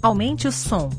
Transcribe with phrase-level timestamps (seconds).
[0.00, 0.90] Aumente o som.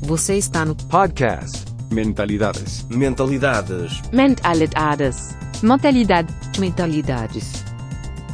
[0.00, 1.66] Você está no Podcast.
[1.92, 2.84] Mentalidades.
[2.90, 4.02] Mentalidades.
[4.12, 5.36] Mentalidades.
[5.62, 6.34] Mentalidade.
[6.58, 7.64] Mentalidades.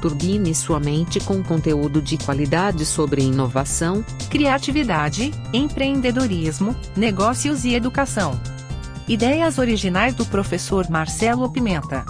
[0.00, 8.40] Turbine sua mente com conteúdo de qualidade sobre inovação, criatividade, empreendedorismo, negócios e educação.
[9.06, 12.06] Ideias originais do professor Marcelo Pimenta.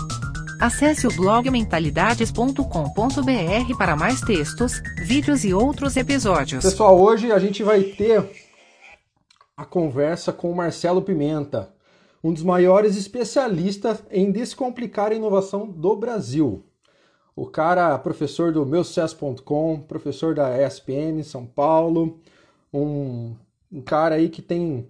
[0.61, 6.62] Acesse o blog mentalidades.com.br para mais textos, vídeos e outros episódios.
[6.62, 8.30] Pessoal, hoje a gente vai ter
[9.56, 11.73] a conversa com o Marcelo Pimenta,
[12.23, 16.62] um dos maiores especialistas em descomplicar a inovação do Brasil.
[17.34, 22.20] O cara, professor do meusucesso.com, professor da ESPN São Paulo,
[22.70, 23.34] um,
[23.72, 24.86] um cara aí que tem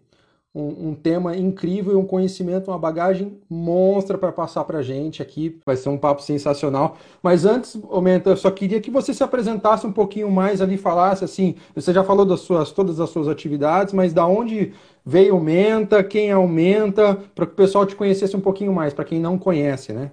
[0.55, 5.61] um, um, tema incrível, um conhecimento, uma bagagem monstra para passar para gente aqui.
[5.65, 6.99] Vai ser um papo sensacional.
[7.23, 11.25] Mas antes, Menta, eu só queria que você se apresentasse um pouquinho mais ali, falasse
[11.25, 11.55] assim.
[11.75, 14.73] Você já falou das suas, todas as suas atividades, mas da onde
[15.07, 19.05] veio o Menta, quem aumenta, para que o pessoal te conhecesse um pouquinho mais, para
[19.05, 20.11] quem não conhece, né?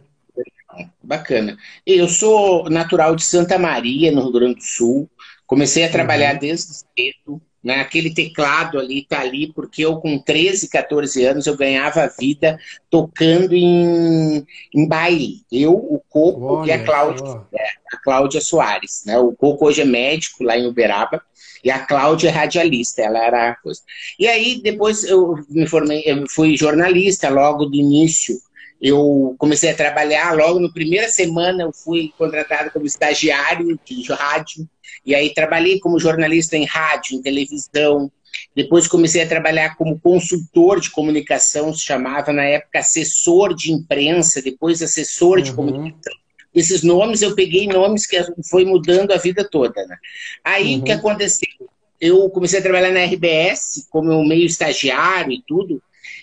[1.02, 1.58] Bacana.
[1.86, 5.10] Eu sou natural de Santa Maria, no Rio Grande do Sul.
[5.48, 6.40] Comecei a trabalhar uhum.
[6.40, 7.42] desde cedo.
[7.68, 7.82] Né?
[7.82, 12.58] Aquele teclado ali está ali porque eu, com 13, 14 anos, eu ganhava vida
[12.90, 15.42] tocando em, em baile.
[15.52, 19.04] Eu, o Coco Olha, e a Cláudia, é, a Cláudia Soares.
[19.06, 19.20] Né?
[19.20, 21.22] O Coco hoje é médico lá em Uberaba.
[21.62, 23.82] E a Cláudia é radialista, ela era a coisa.
[24.18, 28.40] E aí, depois eu me formei, eu fui jornalista logo do início
[28.82, 34.68] eu comecei a trabalhar logo na primeira semana, eu fui contratado como estagiário de rádio,
[35.06, 38.12] e aí trabalhei como jornalista em rádio, em televisão.
[38.56, 44.42] Depois comecei a trabalhar como consultor de comunicação, se chamava na época assessor de imprensa,
[44.42, 45.56] depois assessor de uhum.
[45.56, 46.14] comunicação.
[46.54, 48.18] Esses nomes eu peguei nomes que
[48.50, 49.86] foi mudando a vida toda.
[49.86, 49.98] Né?
[50.44, 50.82] Aí uhum.
[50.82, 50.98] o que uhum.
[50.98, 51.50] aconteceu?
[52.00, 55.82] Eu comecei a trabalhar na RBS como meio estagiário e tudo,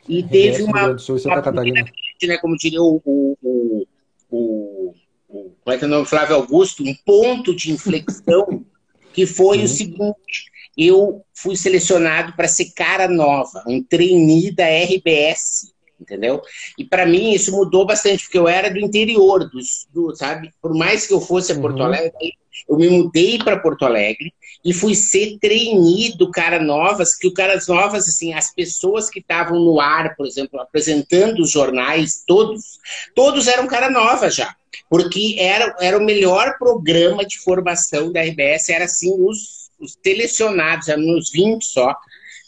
[0.08, 1.90] e teve uma, uma primeira,
[2.22, 3.86] né, como diria o, o,
[4.30, 4.94] o,
[5.28, 6.06] o, como é que é o nome?
[6.06, 8.64] Flávio Augusto, um ponto de inflexão
[9.12, 9.64] que foi Sim.
[9.64, 16.42] o seguinte: eu fui selecionado para ser cara nova, um trainee da RBS, entendeu?
[16.78, 19.60] E para mim isso mudou bastante, porque eu era do interior, do,
[19.92, 20.50] do sabe?
[20.60, 21.86] Por mais que eu fosse a Porto uhum.
[21.86, 22.34] Alegre,
[22.68, 24.32] eu me mudei para Porto Alegre
[24.64, 29.18] e fui ser trainee do Cara Novas, que o Caras Novas, assim, as pessoas que
[29.18, 32.78] estavam no ar, por exemplo, apresentando os jornais, todos,
[33.14, 34.54] todos eram Cara Nova já,
[34.88, 40.88] porque era, era o melhor programa de formação da RBS, era assim, os, os selecionados,
[40.88, 41.94] eram nos 20 só,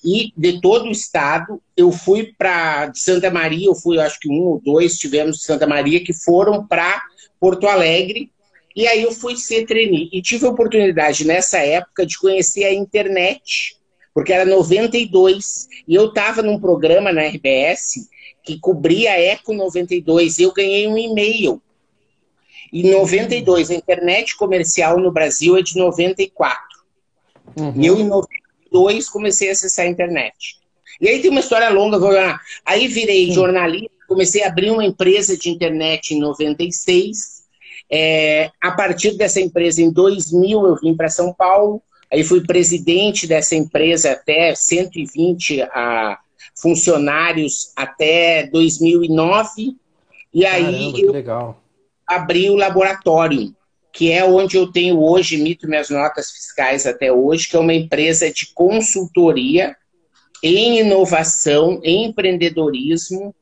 [0.06, 4.30] e de todo o estado, eu fui para Santa Maria, eu fui, eu acho que
[4.30, 7.02] um ou dois tivemos de Santa Maria, que foram para
[7.40, 8.30] Porto Alegre
[8.76, 10.10] e aí eu fui ser trainee.
[10.12, 13.78] E tive a oportunidade nessa época de conhecer a internet,
[14.12, 15.66] porque era 92.
[15.88, 18.08] E eu estava num programa na RBS
[18.44, 20.38] que cobria a Eco 92.
[20.38, 21.60] E eu ganhei um e-mail.
[22.70, 26.60] E 92, a internet comercial no Brasil é de 94.
[27.58, 27.82] Uhum.
[27.82, 28.35] Eu, em 92,
[29.10, 30.56] comecei a acessar a internet.
[31.00, 32.41] E aí tem uma história longa, vou lá.
[32.65, 37.37] Aí virei jornalista, comecei a abrir uma empresa de internet em 96
[37.91, 41.81] é, a partir dessa empresa, em 2000, eu vim para São Paulo,
[42.12, 46.19] aí fui presidente dessa empresa até 120 a,
[46.60, 49.77] funcionários até 2009,
[50.34, 51.56] e Caramba, aí eu
[52.06, 53.54] abri o laboratório,
[53.96, 57.72] que é onde eu tenho hoje, mito minhas notas fiscais até hoje, que é uma
[57.72, 59.74] empresa de consultoria
[60.42, 63.34] em inovação, em empreendedorismo,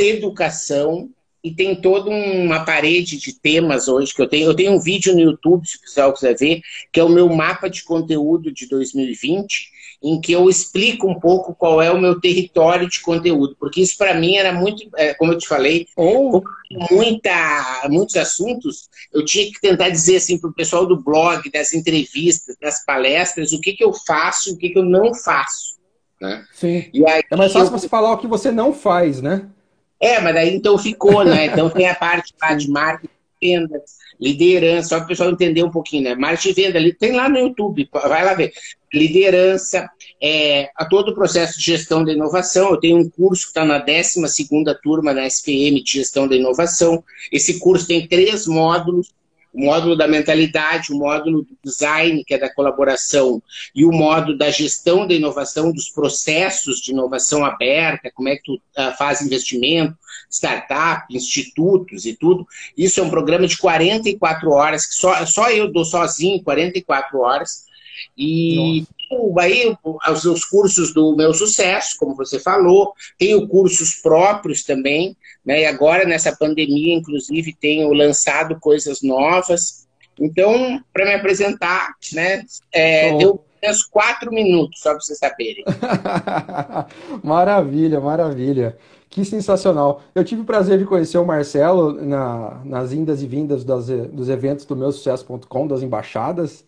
[0.00, 1.10] educação,
[1.42, 4.46] e tem toda uma parede de temas hoje que eu tenho.
[4.46, 7.28] Eu tenho um vídeo no YouTube, se o pessoal quiser ver, que é o meu
[7.28, 9.68] mapa de conteúdo de 2020,
[10.04, 13.96] em que eu explico um pouco qual é o meu território de conteúdo, porque isso
[13.96, 15.86] para mim era muito, é, como eu te falei,
[16.90, 21.72] muita, muitos assuntos, eu tinha que tentar dizer assim para o pessoal do blog, das
[21.72, 25.78] entrevistas, das palestras, o que, que eu faço e o que, que eu não faço.
[26.20, 26.44] Né?
[26.52, 26.90] Sim.
[27.06, 27.78] Aí, é mais fácil eu...
[27.78, 29.48] você falar o que você não faz, né?
[29.98, 31.46] É, mas daí então ficou, né?
[31.54, 33.82] Então tem a parte lá de marketing, venda,
[34.20, 36.14] liderança, só para o pessoal entender um pouquinho, né?
[36.14, 38.52] Marketing e venda, tem lá no YouTube, vai lá ver.
[38.94, 39.88] Liderança,
[40.22, 42.70] é, a todo o processo de gestão da inovação.
[42.70, 44.20] Eu tenho um curso que está na 12
[44.82, 47.02] turma na SPM de gestão da inovação.
[47.30, 49.12] Esse curso tem três módulos
[49.54, 53.40] o módulo da mentalidade, o módulo do design, que é da colaboração,
[53.72, 58.42] e o módulo da gestão da inovação, dos processos de inovação aberta, como é que
[58.42, 59.96] tu uh, faz investimento,
[60.28, 62.44] startup, institutos e tudo.
[62.76, 67.64] Isso é um programa de 44 horas, que só, só eu dou sozinho 44 horas,
[68.16, 68.84] E
[69.38, 69.76] aí
[70.08, 75.62] os, os cursos do meu sucesso, como você falou, tenho cursos próprios também, né?
[75.62, 79.84] E agora nessa pandemia, inclusive, tenho lançado coisas novas.
[80.18, 82.44] Então, para me apresentar, né?
[82.72, 85.64] É, deu uns quatro minutos, só para vocês saberem.
[87.22, 88.76] maravilha, maravilha.
[89.08, 90.02] Que sensacional.
[90.14, 94.28] Eu tive o prazer de conhecer o Marcelo na, nas indas e vindas das, dos
[94.28, 96.64] eventos do meusucesso.com, das embaixadas,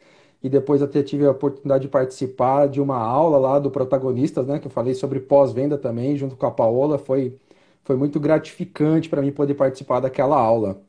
[0.46, 4.60] e depois até tive a oportunidade de participar de uma aula lá do Protagonistas, né,
[4.60, 6.98] que eu falei sobre pós-venda também, junto com a Paola.
[6.98, 7.34] Foi,
[7.82, 10.81] foi muito gratificante para mim poder participar daquela aula.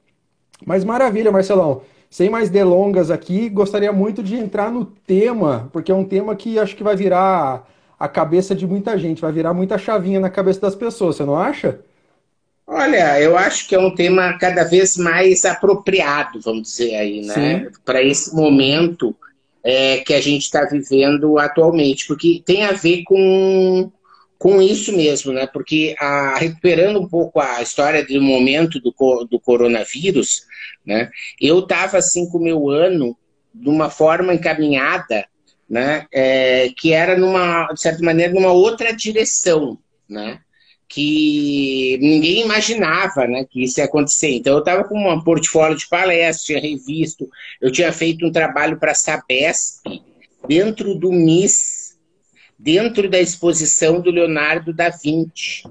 [0.64, 1.82] Mas maravilha, Marcelão.
[2.08, 6.60] Sem mais delongas aqui, gostaria muito de entrar no tema, porque é um tema que
[6.60, 7.68] acho que vai virar
[8.00, 11.36] a cabeça de muita gente, vai virar muita chavinha na cabeça das pessoas, você não
[11.36, 11.80] acha?
[12.68, 17.72] Olha, eu acho que é um tema cada vez mais apropriado, vamos dizer aí, né?
[17.84, 19.16] Para esse momento
[19.68, 23.92] é, que a gente está vivendo atualmente, porque tem a ver com,
[24.40, 25.46] com isso mesmo, né?
[25.46, 28.94] Porque a, recuperando um pouco a história do momento do,
[29.30, 30.44] do coronavírus,
[30.86, 31.10] né?
[31.42, 33.18] Eu estava assim com o meu ano
[33.54, 35.28] de uma forma encaminhada
[35.70, 39.78] né, é, que era, numa, de certa maneira, numa outra direção,
[40.08, 40.40] né,
[40.88, 44.32] que ninguém imaginava né, que isso ia acontecer.
[44.32, 47.30] Então, eu estava com um portfólio de palestras, tinha revisto,
[47.62, 49.84] eu tinha feito um trabalho para a Sabesp,
[50.48, 51.98] dentro do MIS,
[52.58, 55.64] dentro da exposição do Leonardo da Vinci.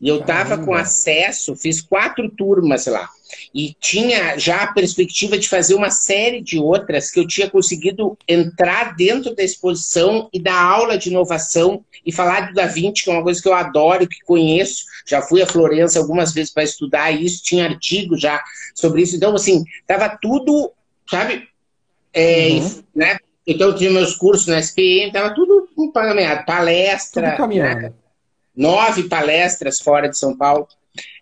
[0.00, 3.08] E eu estava com acesso, fiz quatro turmas lá
[3.54, 8.16] e tinha já a perspectiva de fazer uma série de outras que eu tinha conseguido
[8.26, 13.10] entrar dentro da exposição e dar aula de inovação e falar do Da Vinci, que
[13.10, 14.84] é uma coisa que eu adoro, que conheço.
[15.06, 18.42] Já fui a Florença algumas vezes para estudar isso, tinha artigo já
[18.74, 19.16] sobre isso.
[19.16, 20.72] Então, assim, estava tudo,
[21.08, 21.48] sabe?
[22.12, 22.82] É, uhum.
[22.94, 23.18] né?
[23.46, 26.44] Então, eu tinha meus cursos na SPM, estava tudo encaminhado.
[26.44, 27.22] Palestra.
[27.22, 27.36] Tudo
[27.80, 27.92] Né?
[28.56, 30.68] Nove palestras fora de São Paulo.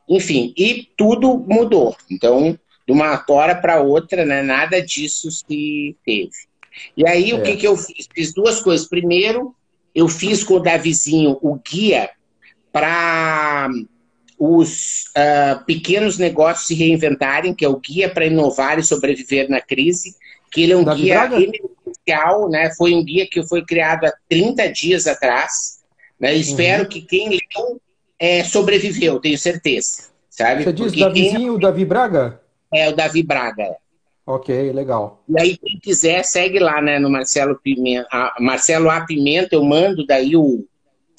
[0.08, 1.96] Enfim, e tudo mudou.
[2.10, 6.30] Então, de uma hora para outra, né, nada disso se teve.
[6.96, 7.34] E aí, é.
[7.34, 8.08] o que, que eu fiz?
[8.14, 8.88] Fiz duas coisas.
[8.88, 9.54] Primeiro,
[9.94, 12.10] eu fiz com o Davizinho o guia
[12.72, 13.68] para
[14.38, 19.60] os uh, pequenos negócios se reinventarem, que é o guia para inovar e sobreviver na
[19.60, 20.14] crise,
[20.52, 22.70] que ele é um Davi guia emergencial, né?
[22.76, 25.78] Foi um guia que foi criado há 30 dias atrás.
[26.18, 26.34] Né?
[26.34, 26.88] Espero uhum.
[26.88, 27.80] que quem leu
[28.18, 30.08] é, sobreviveu, tenho certeza.
[30.30, 30.64] Sabe?
[30.64, 31.50] Você diz Davizinho, quem...
[31.50, 32.40] o Davi Braga?
[32.72, 33.76] É, o Davi Braga.
[34.26, 35.24] Ok, legal.
[35.26, 38.06] E aí, quem quiser, segue lá, né, no Marcelo Pimenta,
[38.38, 39.00] Marcelo A.
[39.00, 40.66] Pimenta, eu mando daí o,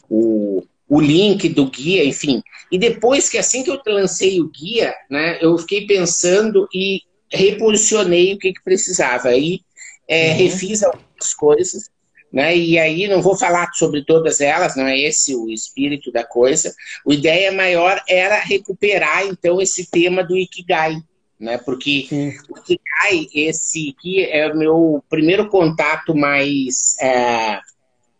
[0.07, 2.43] o, o link do guia, enfim.
[2.71, 7.01] E depois que assim que eu lancei o guia, né, eu fiquei pensando e
[7.31, 9.29] reposicionei o que, que precisava.
[9.29, 9.61] Aí
[10.07, 10.37] é, uhum.
[10.37, 11.89] refiz algumas coisas,
[12.31, 12.55] né?
[12.55, 16.73] E aí não vou falar sobre todas elas, não é esse o espírito da coisa.
[17.07, 20.95] A ideia maior era recuperar então esse tema do ikigai,
[21.39, 21.57] né?
[21.57, 22.33] Porque Sim.
[22.49, 27.59] o ikigai, esse aqui é o meu primeiro contato mais é,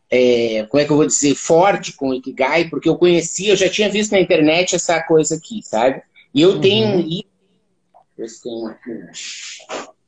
[0.09, 3.55] é, como é que eu vou dizer, forte com o Ikigai, porque eu conhecia, eu
[3.55, 6.01] já tinha visto na internet essa coisa aqui, sabe?
[6.33, 6.61] E eu uhum.
[6.61, 6.99] tenho.
[6.99, 9.98] Eu ver aqui.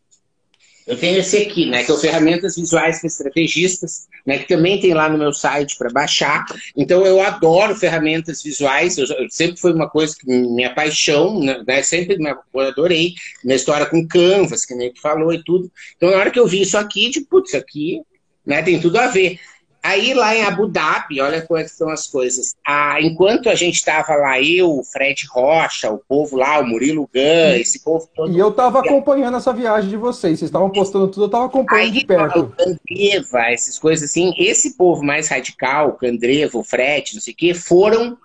[0.92, 4.78] Eu tenho esse aqui, né, que é o Ferramentas Visuais para Estrategistas, né, que também
[4.78, 6.44] tem lá no meu site para baixar.
[6.76, 11.64] Então, eu adoro ferramentas visuais, eu, eu, sempre foi uma coisa que minha paixão, né,
[11.66, 13.14] né sempre me, adorei.
[13.42, 15.72] Minha história com Canvas, que nem tu falou e tudo.
[15.96, 18.02] Então, na hora que eu vi isso aqui, tipo, putz, isso aqui
[18.46, 19.40] né, tem tudo a ver.
[19.84, 22.56] Aí lá em Abu Dhabi, olha como é são as coisas.
[22.66, 27.10] Ah, enquanto a gente estava lá, eu, o Fred Rocha, o povo lá, o Murilo
[27.12, 28.32] Gun, esse povo todo.
[28.32, 30.38] E eu estava acompanhando essa viagem de vocês.
[30.38, 32.42] Vocês estavam postando tudo, eu estava acompanhando Aí, de perto.
[32.42, 34.36] O Candreva, essas coisas assim.
[34.38, 38.16] Esse povo mais radical, o Candreva, o Fred, não sei o quê, foram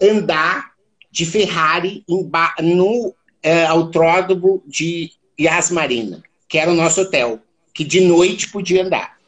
[0.00, 0.72] andar
[1.10, 7.38] de Ferrari no é, autódromo de Yas Marina, que era o nosso hotel,
[7.74, 9.18] que de noite podia andar.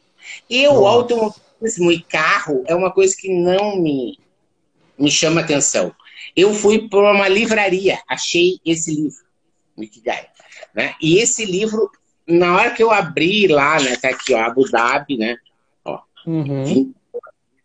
[0.49, 1.44] Eu, Nossa.
[1.65, 4.19] Automobilismo e carro é uma coisa que não me,
[4.97, 5.93] me chama atenção.
[6.35, 9.23] Eu fui para uma livraria, achei esse livro,
[9.77, 10.27] Ikigai.
[10.73, 10.95] Né?
[11.01, 11.89] E esse livro,
[12.27, 15.37] na hora que eu abri lá, né, tá aqui, ó, Abu Dhabi, né?
[15.83, 16.93] Ó, uhum.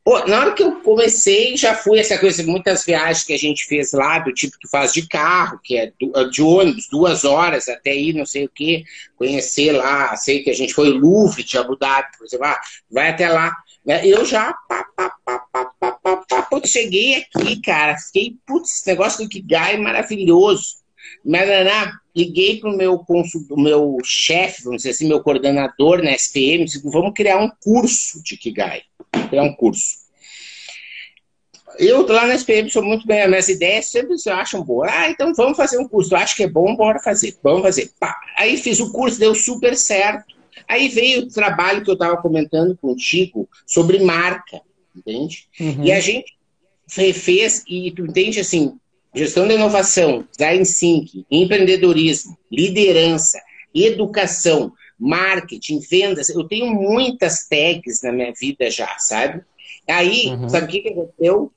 [0.03, 3.67] Pô, na hora que eu comecei, já fui essa coisa, muitas viagens que a gente
[3.67, 5.93] fez lá, do tipo que faz de carro, que é
[6.31, 8.83] de ônibus, duas horas até ir, não sei o quê,
[9.17, 12.59] conhecer lá, sei que a gente foi Louvre de Abu Dhabi, por exemplo, ah,
[12.91, 13.55] vai até lá.
[13.85, 14.07] Né?
[14.07, 18.79] Eu já pá, pá, pá, pá, pá, pá, pá, putz, cheguei aqui, cara, fiquei, putz,
[18.79, 20.81] esse negócio do Ikigai é maravilhoso.
[21.25, 23.05] Maraná, liguei para o meu,
[23.57, 28.37] meu chefe, vamos dizer assim, meu coordenador na SPM, disse, vamos criar um curso de
[28.37, 28.83] Kigai.
[29.29, 30.01] Criar um curso.
[31.79, 34.91] Eu lá na SPM sou muito bem, minhas ideias sempre se acham boas.
[34.93, 36.13] Ah, então vamos fazer um curso.
[36.13, 37.37] Eu acho que é bom, bora fazer.
[37.43, 37.91] Vamos fazer.
[37.99, 38.19] Pá.
[38.37, 40.35] Aí fiz o curso, deu super certo.
[40.71, 44.63] Aí veio o trabalho que eu estava comentando contigo sobre marca,
[44.95, 45.49] entende?
[45.59, 45.85] Uhum.
[45.85, 46.33] E a gente
[47.13, 48.79] fez, e tu entende assim,
[49.13, 53.43] gestão da inovação, design thinking, empreendedorismo, liderança,
[53.75, 56.29] educação, marketing, vendas.
[56.29, 59.43] Eu tenho muitas tags na minha vida já, sabe?
[59.89, 60.49] Aí, uhum.
[60.49, 61.53] sabe o que, que aconteceu?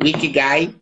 [0.00, 0.72] O Ikigai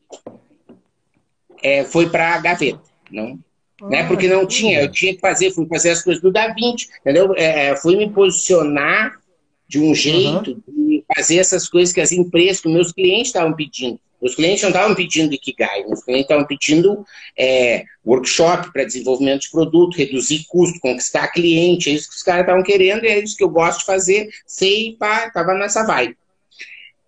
[1.63, 3.39] é, foi para a gaveta, não?
[3.83, 4.07] Ah, né?
[4.07, 7.35] Porque não tinha, eu tinha que fazer, fui fazer as coisas do Da Vinci, entendeu?
[7.37, 9.21] É, é fui me posicionar
[9.69, 10.87] de um jeito uhum.
[10.87, 13.99] de fazer essas coisas que as empresas, que meus clientes estavam pedindo.
[14.21, 17.05] Os clientes não estavam pedindo Ikigai, os clientes estavam pedindo
[17.37, 22.43] é, workshop para desenvolvimento de produto, reduzir custo, conquistar cliente, é isso que os caras
[22.43, 26.17] estavam querendo e é isso que eu gosto de fazer, sei, pá, estava nessa vibe.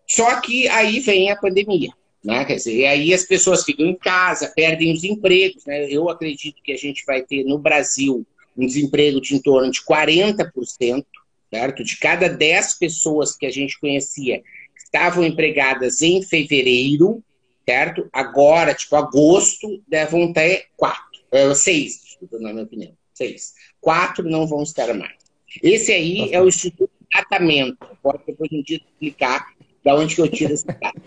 [0.08, 1.90] Só que aí vem a pandemia.
[2.24, 2.44] Né?
[2.44, 5.64] Quer dizer, e aí as pessoas ficam em casa, perdem os empregos.
[5.66, 5.86] Né?
[5.90, 8.26] Eu acredito que a gente vai ter no Brasil
[8.56, 11.04] um desemprego de em torno de 40%,
[11.52, 11.84] certo?
[11.84, 14.42] De cada 10 pessoas que a gente conhecia
[14.76, 17.22] estavam empregadas em fevereiro,
[17.68, 18.08] certo?
[18.12, 23.54] Agora, tipo, agosto, devem ter quatro, é, seis, desculpa, na minha opinião, seis.
[23.80, 25.16] Quatro não vão estar mais.
[25.62, 27.76] Esse aí é o Instituto de Tratamento.
[28.02, 29.52] Pode depois um dia explicar
[29.84, 31.00] da onde que eu tiro esse dado.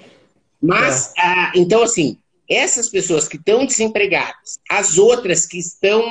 [0.62, 1.22] Mas, é.
[1.22, 2.18] ah, então, assim,
[2.50, 6.02] essas pessoas que estão desempregadas, as outras que estão,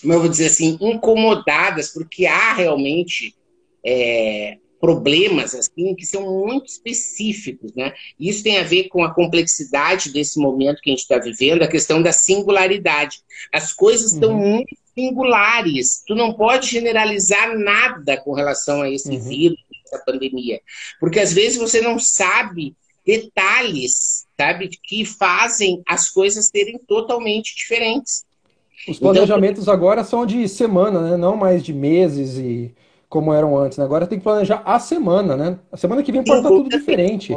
[0.00, 3.34] como eu vou dizer assim, incomodadas, porque há realmente
[3.84, 7.92] é, problemas assim que são muito específicos, né?
[8.18, 11.68] Isso tem a ver com a complexidade desse momento que a gente está vivendo, a
[11.68, 13.18] questão da singularidade.
[13.52, 14.56] As coisas estão uhum.
[14.56, 16.02] muito singulares.
[16.06, 19.20] Tu não pode generalizar nada com relação a esse uhum.
[19.20, 20.60] vírus, essa pandemia,
[21.00, 22.76] porque às vezes você não sabe
[23.08, 28.26] detalhes, sabe, que fazem as coisas serem totalmente diferentes.
[28.86, 31.16] Os planejamentos então, agora são de semana, né?
[31.16, 32.74] Não mais de meses e
[33.08, 33.78] como eram antes.
[33.78, 33.84] Né?
[33.84, 35.58] Agora tem que planejar a semana, né?
[35.72, 37.34] A semana que vem pode estar tudo diferente.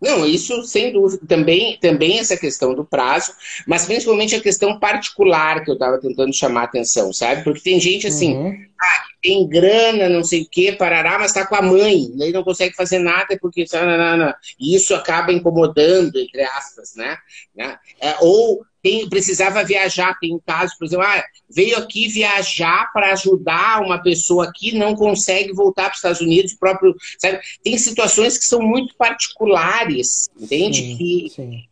[0.00, 1.26] Não, isso sem dúvida.
[1.26, 3.32] Também, também essa questão do prazo,
[3.66, 7.42] mas principalmente a questão particular que eu estava tentando chamar a atenção, sabe?
[7.42, 8.56] Porque tem gente assim, uhum.
[9.22, 12.74] Tem grana, não sei o quê, parará, mas está com a mãe, daí não consegue
[12.76, 13.64] fazer nada porque.
[14.60, 17.16] E isso acaba incomodando, entre aspas, né?
[17.54, 17.78] né?
[18.00, 20.16] É, ou tem, precisava viajar.
[20.20, 24.94] Tem um caso, por exemplo, ah, veio aqui viajar para ajudar uma pessoa que não
[24.94, 27.40] consegue voltar para os Estados Unidos, próprio, sabe?
[27.64, 30.82] Tem situações que são muito particulares, entende?
[30.82, 31.64] Sim, que sim.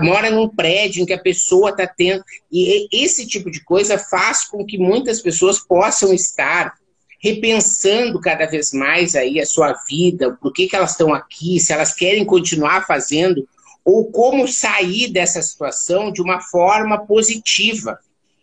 [0.00, 2.24] Mora num prédio em que a pessoa está tendo.
[2.50, 6.74] E esse tipo de coisa faz com que muitas pessoas possam estar
[7.22, 11.72] repensando cada vez mais aí a sua vida, por que, que elas estão aqui, se
[11.72, 13.46] elas querem continuar fazendo
[13.84, 17.98] ou como sair dessa situação de uma forma positiva,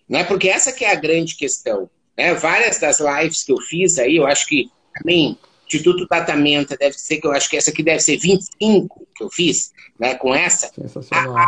[0.07, 0.23] né?
[0.23, 1.89] Porque essa que é a grande questão.
[2.17, 2.33] Né?
[2.33, 5.37] Várias das lives que eu fiz aí, eu acho que também
[5.71, 9.29] Instituto Tratamento deve ser, que eu acho que essa aqui deve ser 25 que eu
[9.29, 10.15] fiz, né?
[10.15, 10.71] Com essa.
[11.11, 11.47] A, a,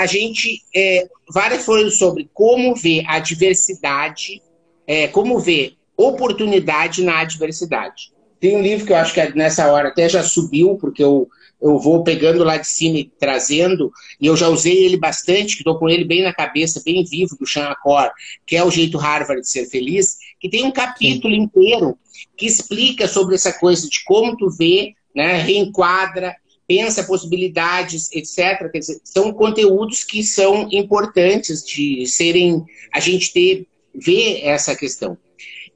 [0.00, 4.42] a, gente, é, várias foram sobre como ver a diversidade,
[4.86, 8.12] é, como ver oportunidade na adversidade.
[8.38, 11.28] Tem um livro que eu acho que é nessa hora até já subiu, porque eu
[11.62, 15.62] eu vou pegando lá de cima e trazendo, e eu já usei ele bastante, que
[15.62, 18.10] estou com ele bem na cabeça, bem vivo, do Sean Acor,
[18.44, 21.42] que é o jeito Harvard de ser feliz, que tem um capítulo Sim.
[21.42, 21.96] inteiro
[22.36, 26.34] que explica sobre essa coisa de como tu vê, né, reenquadra,
[26.66, 28.70] pensa possibilidades, etc.
[28.72, 35.16] Quer dizer, são conteúdos que são importantes de serem, a gente ter, ver essa questão.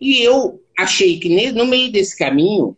[0.01, 2.77] E eu achei que no meio desse caminho,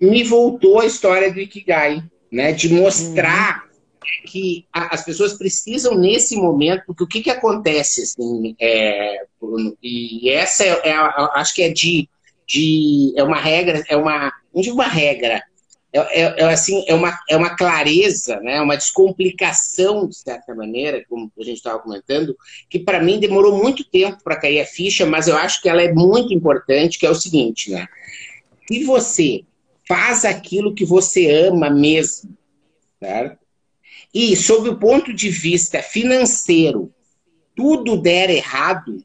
[0.00, 2.52] me voltou a história do Ikigai né?
[2.52, 4.26] De mostrar uhum.
[4.26, 9.22] que a, as pessoas precisam nesse momento, porque o que, que acontece, assim, é,
[9.82, 10.94] e essa é, é,
[11.34, 12.08] acho que é de,
[12.46, 15.42] de, é uma regra, é uma, não digo uma regra,
[15.90, 18.60] é, é, é, assim, é uma, é uma clareza, né?
[18.60, 22.36] uma descomplicação, de certa maneira, como a gente estava comentando,
[22.68, 25.82] que para mim demorou muito tempo para cair a ficha, mas eu acho que ela
[25.82, 27.86] é muito importante, que é o seguinte, né?
[28.66, 29.44] Se você
[29.88, 32.36] faz aquilo que você ama mesmo.
[33.00, 33.38] Certo?
[34.12, 36.92] E, sob o ponto de vista financeiro,
[37.56, 39.04] tudo der errado,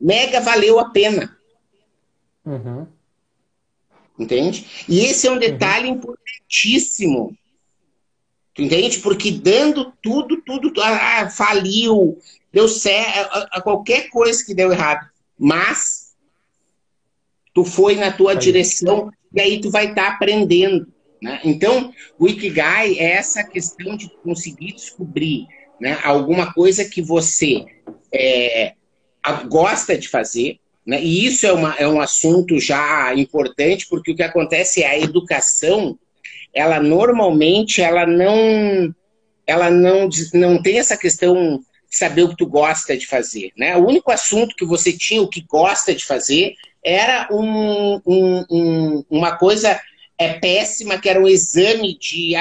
[0.00, 1.36] mega valeu a pena.
[2.44, 2.86] Uhum.
[4.18, 4.66] Entende?
[4.88, 5.96] E esse é um detalhe uhum.
[5.96, 7.36] importantíssimo.
[8.54, 9.00] Tu entende?
[9.00, 12.18] Porque dando tudo, tudo, ah, faliu,
[12.52, 15.08] deu certo, a, a qualquer coisa que deu errado.
[15.36, 16.14] Mas
[17.52, 18.38] tu foi na tua aí.
[18.38, 20.86] direção e aí tu vai estar tá aprendendo.
[21.20, 21.40] Né?
[21.44, 25.46] Então, o Ikigai é essa questão de conseguir descobrir
[25.80, 27.64] né, alguma coisa que você
[28.12, 28.74] é,
[29.48, 31.02] gosta de fazer, né?
[31.02, 34.98] e isso é, uma, é um assunto já importante, porque o que acontece é a
[34.98, 35.98] educação
[36.54, 38.94] ela normalmente ela não
[39.46, 43.76] ela não, não tem essa questão de saber o que tu gosta de fazer, né?
[43.76, 49.04] O único assunto que você tinha, o que gosta de fazer, era um, um, um,
[49.08, 49.80] uma coisa
[50.18, 52.34] é, péssima, que era um exame de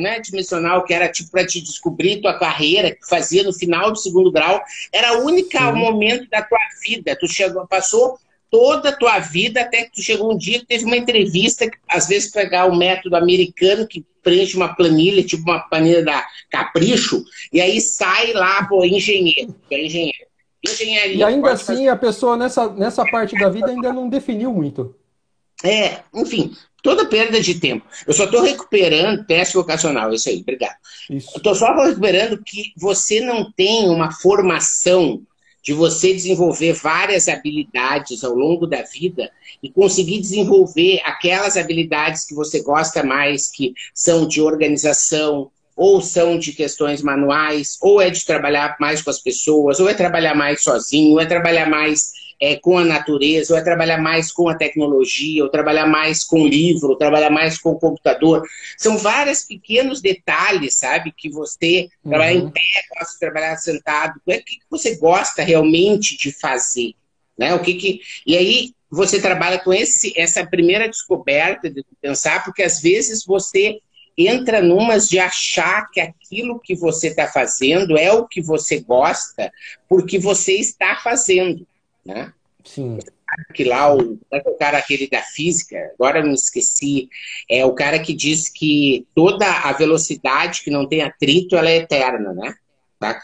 [0.00, 3.98] né, dimensional, que era tipo para te descobrir tua carreira, que fazia no final do
[3.98, 4.62] segundo grau.
[4.92, 7.16] Era o único momento da tua vida.
[7.16, 8.18] Tu chegou, passou
[8.50, 11.76] toda a tua vida até que tu chegou um dia que teve uma entrevista, que,
[11.88, 17.24] às vezes pegar o método americano que preenche uma planilha, tipo uma planilha da Capricho,
[17.52, 20.27] e aí sai lá, pô, engenheiro, é engenheiro.
[20.66, 21.16] Engenharia.
[21.16, 21.88] E ainda assim fazer...
[21.88, 24.94] a pessoa nessa, nessa parte da vida ainda não definiu muito.
[25.64, 27.84] É, enfim, toda perda de tempo.
[28.06, 30.76] Eu só estou recuperando teste vocacional, isso aí, obrigado.
[31.10, 35.22] Estou só recuperando que você não tem uma formação
[35.62, 39.30] de você desenvolver várias habilidades ao longo da vida
[39.62, 46.36] e conseguir desenvolver aquelas habilidades que você gosta mais, que são de organização, ou são
[46.36, 50.60] de questões manuais, ou é de trabalhar mais com as pessoas, ou é trabalhar mais
[50.60, 54.56] sozinho, ou é trabalhar mais é, com a natureza, ou é trabalhar mais com a
[54.56, 58.42] tecnologia, ou trabalhar mais com o livro, ou trabalhar mais com o computador.
[58.76, 61.14] São vários pequenos detalhes, sabe?
[61.16, 62.10] Que você uhum.
[62.10, 62.60] trabalhar em pé,
[62.98, 64.20] gosta de trabalhar sentado.
[64.26, 66.94] O que, que você gosta realmente de fazer?
[67.38, 67.54] Né?
[67.54, 68.00] O que que...
[68.26, 73.78] E aí você trabalha com esse, essa primeira descoberta de pensar, porque às vezes você
[74.18, 79.52] entra numas de achar que aquilo que você está fazendo é o que você gosta,
[79.88, 81.66] porque você está fazendo
[82.08, 82.32] né?
[82.64, 82.98] Sim.
[83.54, 87.08] Que lá o, é o cara aquele da física, agora eu me esqueci,
[87.48, 91.76] é o cara que diz que toda a velocidade que não tem atrito, ela é
[91.76, 92.54] eterna, né?
[92.98, 93.20] Tá?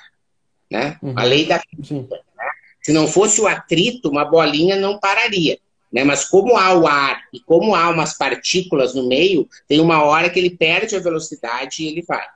[0.71, 0.99] né?
[1.03, 1.15] Uhum.
[1.17, 2.17] A lei da física.
[2.37, 2.51] Né?
[2.83, 5.59] Se não fosse o atrito, uma bolinha não pararia.
[5.95, 6.03] Né?
[6.03, 10.29] Mas como há o ar e como há umas partículas no meio, tem uma hora
[10.29, 12.27] que ele perde a velocidade e ele vai.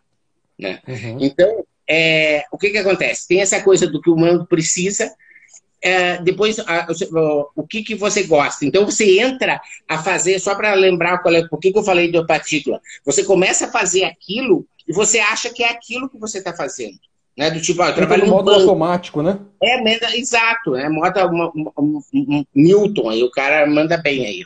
[0.56, 0.80] Né?
[0.86, 1.18] Uhum.
[1.20, 3.26] Então, é, o que, que acontece?
[3.26, 5.12] Tem essa coisa do que o humano precisa,
[5.82, 8.64] é, depois a, o, o que, que você gosta.
[8.64, 12.12] Então você entra a fazer, só para lembrar qual é, por que, que eu falei
[12.12, 12.80] de partícula.
[13.04, 16.98] Você começa a fazer aquilo e você acha que é aquilo que você está fazendo.
[17.38, 17.52] Né?
[17.52, 18.62] Do tipo, ah, trabalho no modo banco.
[18.62, 19.38] automático, né?
[19.62, 20.88] É, exato, né?
[20.88, 21.30] Moda
[22.52, 24.42] Newton aí, o cara manda bem aí.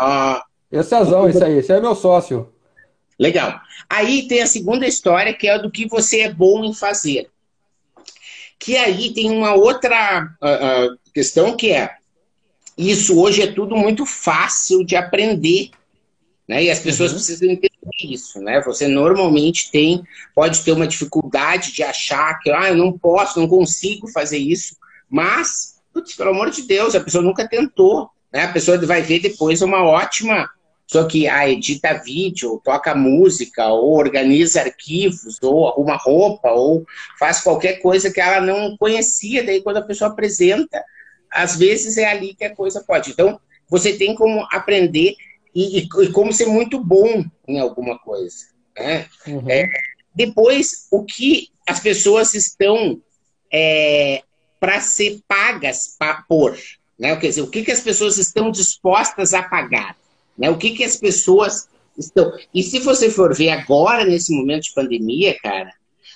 [0.00, 0.40] Uh,
[0.72, 2.50] esse é azão, esse aí, esse é meu sócio.
[3.18, 3.60] Legal.
[3.90, 7.28] Aí tem a segunda história, que é do que você é bom em fazer.
[8.58, 11.94] Que aí tem uma outra uh, uh, questão que é
[12.78, 15.68] isso hoje é tudo muito fácil de aprender.
[16.48, 16.64] Né?
[16.64, 17.18] E as pessoas uhum.
[17.18, 17.69] precisam entender
[18.02, 18.40] isso.
[18.40, 18.60] Né?
[18.62, 20.02] Você normalmente tem,
[20.34, 24.76] pode ter uma dificuldade de achar que ah, eu não posso, não consigo fazer isso.
[25.08, 28.10] Mas, putz, pelo amor de Deus, a pessoa nunca tentou.
[28.32, 28.44] Né?
[28.44, 30.48] A pessoa vai ver depois uma ótima
[30.90, 36.84] só que ah, edita vídeo, toca música, ou organiza arquivos, ou arruma roupa, ou
[37.16, 39.44] faz qualquer coisa que ela não conhecia.
[39.44, 40.82] Daí, quando a pessoa apresenta,
[41.30, 43.12] às vezes é ali que a coisa pode.
[43.12, 45.14] Então, você tem como aprender
[45.54, 48.46] e, e, como ser muito bom em alguma coisa.
[48.78, 49.06] Né?
[49.26, 49.50] Uhum.
[49.50, 49.68] É,
[50.14, 53.00] depois, o que as pessoas estão
[53.52, 54.22] é,
[54.58, 56.56] para ser pagas pra, por.
[56.98, 57.16] Né?
[57.16, 59.96] Quer dizer, o que, que as pessoas estão dispostas a pagar.
[60.36, 60.50] Né?
[60.50, 62.32] O que, que as pessoas estão.
[62.54, 65.72] E se você for ver agora, nesse momento de pandemia, cara,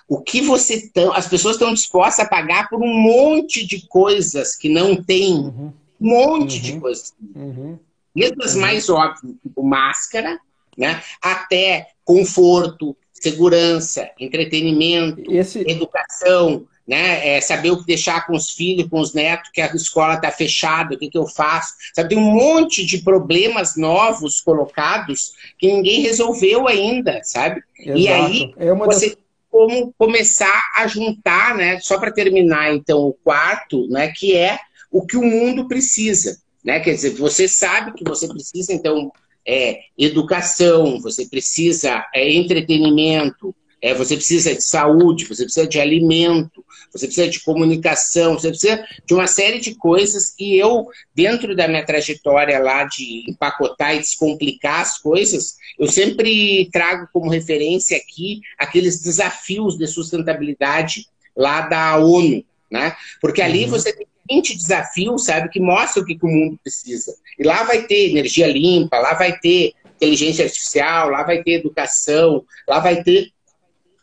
[0.09, 1.13] o que você tão.
[1.13, 5.35] As pessoas estão dispostas a pagar por um monte de coisas que não tem.
[5.35, 5.73] Uhum.
[6.01, 6.63] Um monte uhum.
[6.63, 7.15] de coisas.
[7.35, 7.79] Uhum.
[8.15, 10.39] Mesmo as mais óbvias, tipo máscara,
[10.77, 11.03] né?
[11.21, 15.61] até conforto, segurança, entretenimento, Esse...
[15.61, 17.37] educação, né?
[17.37, 20.31] É saber o que deixar com os filhos, com os netos, que a escola está
[20.31, 21.75] fechada, o que, que eu faço.
[21.95, 27.63] Sabe, tem um monte de problemas novos colocados que ninguém resolveu ainda, sabe?
[27.79, 27.99] Exato.
[27.99, 29.19] E aí é você das...
[29.51, 31.81] como começar a juntar, né?
[31.81, 34.09] Só para terminar, então, o quarto, né?
[34.09, 34.59] Que é
[34.91, 36.39] o que o mundo precisa.
[36.65, 36.81] Né?
[36.81, 39.13] Quer dizer, você sabe que você precisa, então,
[39.47, 43.55] é, educação, você precisa é, entretenimento,
[43.87, 48.83] É, você precisa de saúde, você precisa de alimento, você precisa de comunicação, você precisa
[49.07, 50.33] de uma série de coisas.
[50.39, 56.71] E eu, dentro da minha trajetória lá de empacotar e descomplicar as coisas, eu sempre
[56.73, 62.97] trago como referência aqui aqueles desafios de sustentabilidade lá da ONU, né?
[63.21, 63.71] Porque ali uhum.
[63.71, 67.15] você tem 20 desafios, sabe, que mostram o que, que o mundo precisa.
[67.39, 72.45] E lá vai ter energia limpa, lá vai ter inteligência artificial, lá vai ter educação,
[72.69, 73.35] lá vai ter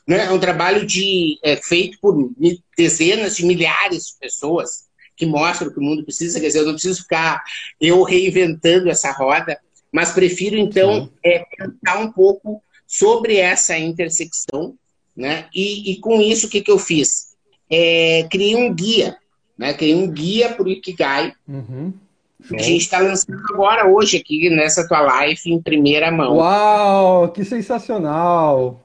[0.08, 0.26] né?
[0.26, 2.32] É um trabalho de, é, feito por
[2.78, 6.40] dezenas de milhares de pessoas que mostram o que o mundo precisa.
[6.40, 7.42] Quer dizer, eu não preciso ficar
[7.80, 9.58] eu reinventando essa roda,
[9.92, 14.76] mas prefiro, então, é, pensar um pouco sobre essa intersecção.
[15.16, 15.48] Né?
[15.54, 17.36] E, e com isso, o que, que eu fiz?
[17.70, 19.16] É, criei um guia,
[19.62, 19.74] né?
[19.76, 21.34] criei um guia para o Ikigai.
[21.47, 21.93] Uhum.
[22.52, 26.38] A gente está lançando agora, hoje, aqui nessa tua live, em primeira mão.
[26.38, 28.84] Uau, que sensacional!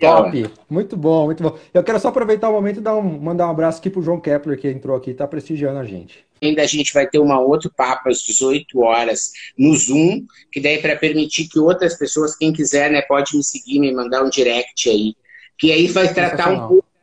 [0.00, 0.50] Top!
[0.68, 1.58] Muito bom, muito bom.
[1.72, 4.18] Eu quero só aproveitar o momento e dar um, mandar um abraço aqui pro João
[4.18, 6.24] Kepler, que entrou aqui e está prestigiando a gente.
[6.42, 10.78] Ainda a gente vai ter uma outro papo às 18 horas no Zoom, que daí
[10.78, 14.88] para permitir que outras pessoas, quem quiser, né, pode me seguir, me mandar um direct
[14.88, 15.14] aí.
[15.58, 16.93] Que aí vai tratar um pouco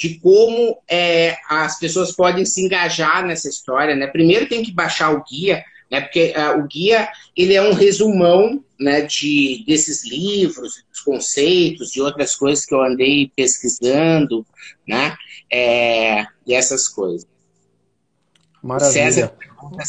[0.00, 4.06] de como é, as pessoas podem se engajar nessa história, né?
[4.06, 6.00] Primeiro tem que baixar o guia, né?
[6.00, 12.00] Porque uh, o guia ele é um resumão né, de, desses livros, dos conceitos, de
[12.00, 14.46] outras coisas que eu andei pesquisando,
[14.88, 15.14] né?
[15.52, 17.28] É, e essas coisas.
[18.62, 18.92] Maravilha.
[18.92, 19.34] César,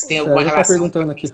[0.10, 0.62] tem alguma César tá relação?
[0.62, 1.34] Tá perguntando aqui.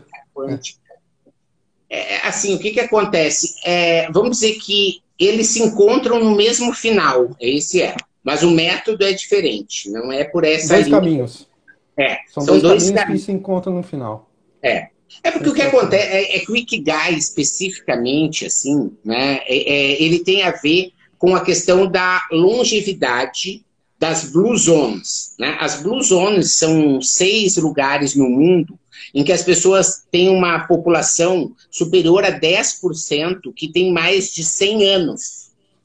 [1.90, 3.56] É, é, assim, o que, que acontece?
[3.66, 7.96] É, vamos dizer que eles se encontram no mesmo final, esse é.
[8.28, 11.00] Mas o método é diferente, não é por essa Dois linha.
[11.00, 11.48] caminhos.
[11.96, 14.30] É, são, são dois, dois caminhos, caminhos que se encontram no final.
[14.62, 14.90] É.
[15.24, 20.04] É porque o que acontece é, é, que o Ikigai, especificamente, assim, né, é, é,
[20.04, 23.64] ele tem a ver com a questão da longevidade
[23.98, 25.34] das Blue Zones.
[25.40, 25.56] Né?
[25.62, 28.78] As Blue Zones são seis lugares no mundo
[29.16, 34.86] em que as pessoas têm uma população superior a 10% que tem mais de 100
[34.86, 35.37] anos,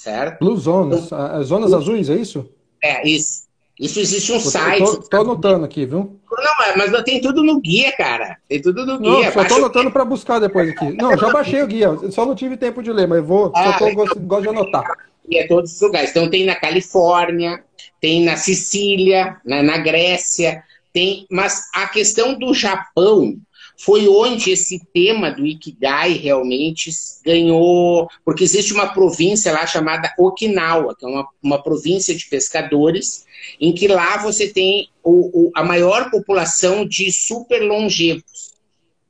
[0.03, 0.41] certo?
[0.41, 2.49] Blue Zones, então, zonas azuis, é isso?
[2.83, 3.43] É, isso.
[3.79, 4.85] Isso existe um site.
[4.85, 6.21] Tô, tô anotando aqui, viu?
[6.31, 8.37] Não, mas não tem tudo no guia, cara.
[8.49, 9.27] Tem tudo no guia.
[9.27, 10.93] Não, só tô anotando para buscar depois aqui.
[10.93, 11.89] Não, já baixei o guia.
[12.11, 13.51] Só não tive tempo de ler, mas vou.
[13.55, 14.85] Ah, só tô, gosto, gosto de anotar.
[15.29, 16.11] E é todos os lugares.
[16.11, 17.65] Então tem na Califórnia,
[18.01, 20.63] tem na Sicília, na, na Grécia,
[20.93, 21.27] tem.
[21.31, 23.37] Mas a questão do Japão
[23.85, 26.89] foi onde esse tema do Ikigai realmente
[27.25, 33.27] ganhou, porque existe uma província lá chamada Okinawa, que é uma, uma província de pescadores,
[33.61, 38.53] em que lá você tem o, o, a maior população de super longevos,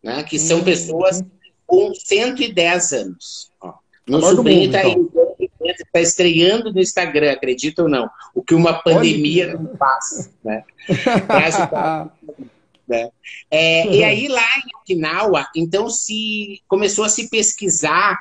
[0.02, 0.64] né, que são uhum.
[0.64, 1.22] pessoas
[1.66, 3.50] com 110 anos.
[3.60, 3.74] Ó,
[4.08, 5.36] meu sobrinho está então.
[5.60, 8.08] está estreando no Instagram, acredita ou não?
[8.34, 10.30] O que uma pandemia não faz.
[10.42, 10.64] Né?
[12.92, 13.08] Né?
[13.50, 13.92] É, uhum.
[13.94, 18.18] E aí lá em Okinawa, então se começou a se pesquisar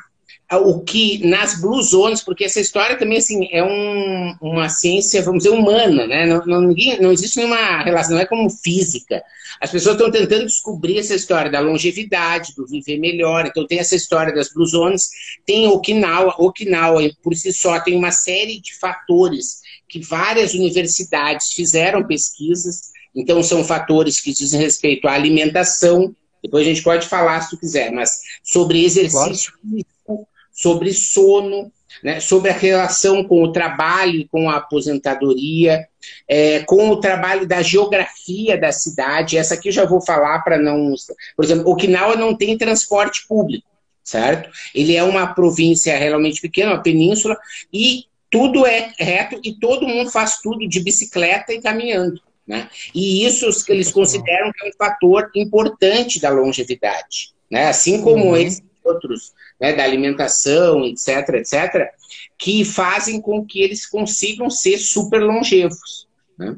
[0.58, 5.44] o que nas Blue Zones, porque essa história também assim é um, uma ciência, vamos
[5.44, 6.26] dizer, humana, né?
[6.26, 9.24] Não, não, ninguém, não existe nenhuma relação, não é como física.
[9.62, 13.46] As pessoas estão tentando descobrir essa história da longevidade, do viver melhor.
[13.46, 15.10] Então tem essa história das Blue Zones,
[15.46, 22.06] tem Okinawa, Okinawa por si só tem uma série de fatores que várias universidades fizeram
[22.06, 27.52] pesquisas então, são fatores que dizem respeito à alimentação, depois a gente pode falar se
[27.52, 31.72] tu quiser, mas sobre exercício físico, sobre sono,
[32.04, 35.88] né, sobre a relação com o trabalho, com a aposentadoria,
[36.28, 39.38] é, com o trabalho da geografia da cidade.
[39.38, 40.94] Essa aqui eu já vou falar para não.
[41.36, 43.68] Por exemplo, Okinawa não tem transporte público,
[44.04, 44.50] certo?
[44.74, 47.38] Ele é uma província realmente pequena, uma península,
[47.72, 52.20] e tudo é reto e todo mundo faz tudo de bicicleta e caminhando.
[52.52, 52.70] Né?
[52.94, 57.34] E isso que eles consideram que é um fator importante da longevidade.
[57.50, 57.70] Né?
[57.70, 58.36] Assim como uhum.
[58.36, 61.90] esses outros, né, da alimentação, etc., etc.,
[62.38, 66.10] que fazem com que eles consigam ser super longevos.
[66.38, 66.58] Né?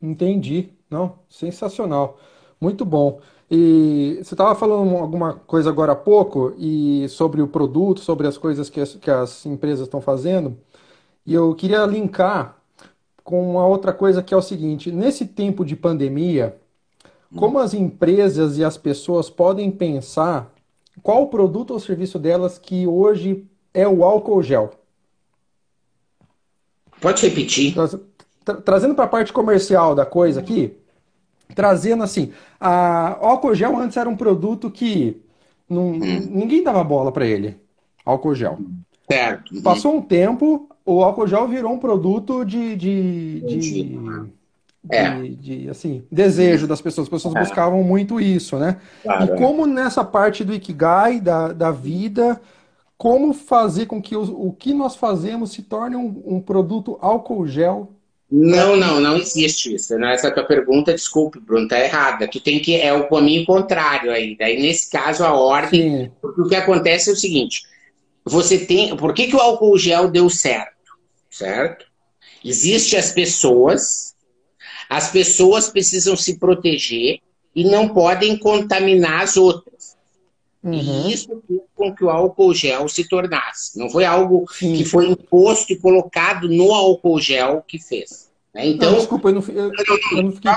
[0.00, 0.70] Entendi.
[0.88, 2.18] Não, sensacional.
[2.58, 3.20] Muito bom.
[3.50, 8.38] E você estava falando alguma coisa agora há pouco e sobre o produto, sobre as
[8.38, 10.56] coisas que as, que as empresas estão fazendo.
[11.26, 12.63] E eu queria linkar
[13.24, 16.56] com uma outra coisa que é o seguinte: nesse tempo de pandemia,
[17.34, 20.52] como as empresas e as pessoas podem pensar
[21.02, 24.70] qual o produto ou serviço delas que hoje é o álcool gel?
[27.00, 27.74] Pode repetir.
[28.44, 30.76] Tra trazendo para a parte comercial da coisa aqui,
[31.54, 35.20] trazendo assim, a álcool gel antes era um produto que
[35.68, 36.28] não, hum.
[36.30, 37.56] ninguém dava bola para ele,
[38.04, 38.58] álcool gel.
[39.10, 39.62] Certo.
[39.62, 43.98] Passou um tempo, o álcool gel virou um produto de, de, de,
[44.90, 45.10] É.
[45.20, 47.06] de, de, assim, desejo das pessoas.
[47.06, 47.40] As pessoas É.
[47.40, 48.80] buscavam muito isso, né?
[49.02, 49.36] Claro, E é.
[49.36, 52.40] como nessa parte do Ikigai, da, da vida,
[52.96, 57.46] como fazer com que os- o que nós fazemos se torne um, um produto álcool
[57.46, 57.90] gel?
[58.30, 59.96] Não, não, não existe isso.
[59.98, 62.26] Não, Essa tua pergunta, desculpe, Bruno, tá errada.
[62.26, 64.36] Tu tem que é o caminho contrário aí.
[64.36, 67.62] Daí, nesse caso, a ordem Sim, Porque o que acontece é o seguinte:
[68.24, 68.96] você tem.
[68.96, 70.72] Por que, que o álcool gel deu certo?
[71.30, 71.86] Certo?
[72.44, 74.14] Existem as pessoas,
[74.88, 77.20] as pessoas precisam se proteger
[77.54, 79.96] e não podem contaminar as outras.
[80.62, 83.78] uhum, E isso fez com que o álcool gel se tornasse.
[83.78, 84.76] Não foi algo sim.
[84.76, 88.30] que foi imposto e colocado no álcool gel que fez.
[88.54, 88.64] né?
[88.64, 89.72] Não, Então, desculpa, eu não, eu,
[90.16, 90.50] eu não fiquei.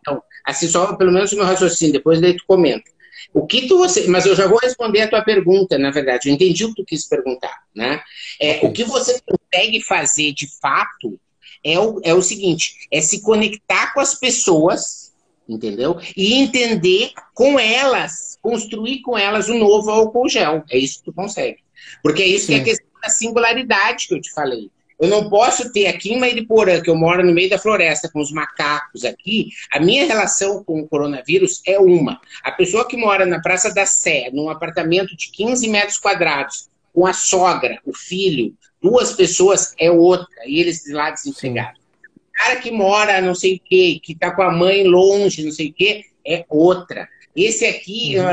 [0.00, 2.90] então, assim, só pelo menos o meu raciocínio, depois daí tu comenta.
[3.32, 6.34] O que tu você, mas eu já vou responder a tua pergunta, na verdade, eu
[6.34, 8.02] entendi o que tu quis perguntar, né?
[8.40, 11.20] É, o que você consegue fazer de fato
[11.62, 15.12] é o, é o seguinte, é se conectar com as pessoas,
[15.48, 15.98] entendeu?
[16.16, 20.64] E entender com elas, construir com elas um novo álcool gel.
[20.70, 21.58] É isso que tu consegue.
[22.02, 22.62] Porque é isso que é Sim.
[22.62, 24.70] a questão da singularidade que eu te falei.
[25.00, 28.20] Eu não posso ter aqui em Mairiporã, que eu moro no meio da floresta com
[28.20, 32.20] os macacos aqui, a minha relação com o coronavírus é uma.
[32.42, 37.06] A pessoa que mora na Praça da Sé, num apartamento de 15 metros quadrados, com
[37.06, 40.26] a sogra, o filho, duas pessoas, é outra.
[40.46, 41.80] E eles de lá desempregados.
[42.02, 45.52] O cara que mora não sei o quê, que tá com a mãe longe, não
[45.52, 47.08] sei o quê, é outra.
[47.36, 48.24] Esse aqui, Uhum.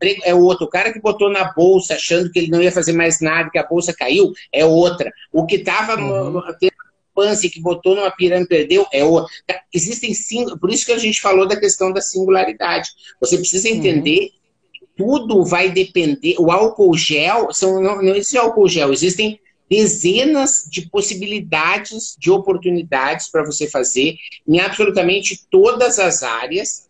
[0.00, 0.66] Emprego é outro.
[0.66, 3.58] O cara que botou na bolsa achando que ele não ia fazer mais nada, que
[3.58, 5.12] a bolsa caiu, é outra.
[5.32, 6.42] O que estava Uhum.
[6.58, 6.72] tendo
[7.14, 9.30] pança e que botou numa pirâmide perdeu, é outra.
[9.74, 12.88] Existem sim, por isso que a gente falou da questão da singularidade.
[13.20, 14.30] Você precisa entender
[14.72, 16.36] que tudo vai depender.
[16.38, 23.28] O álcool gel, são, não, não existe álcool gel, existem dezenas de possibilidades, de oportunidades
[23.30, 24.16] para você fazer
[24.48, 26.89] em absolutamente todas as áreas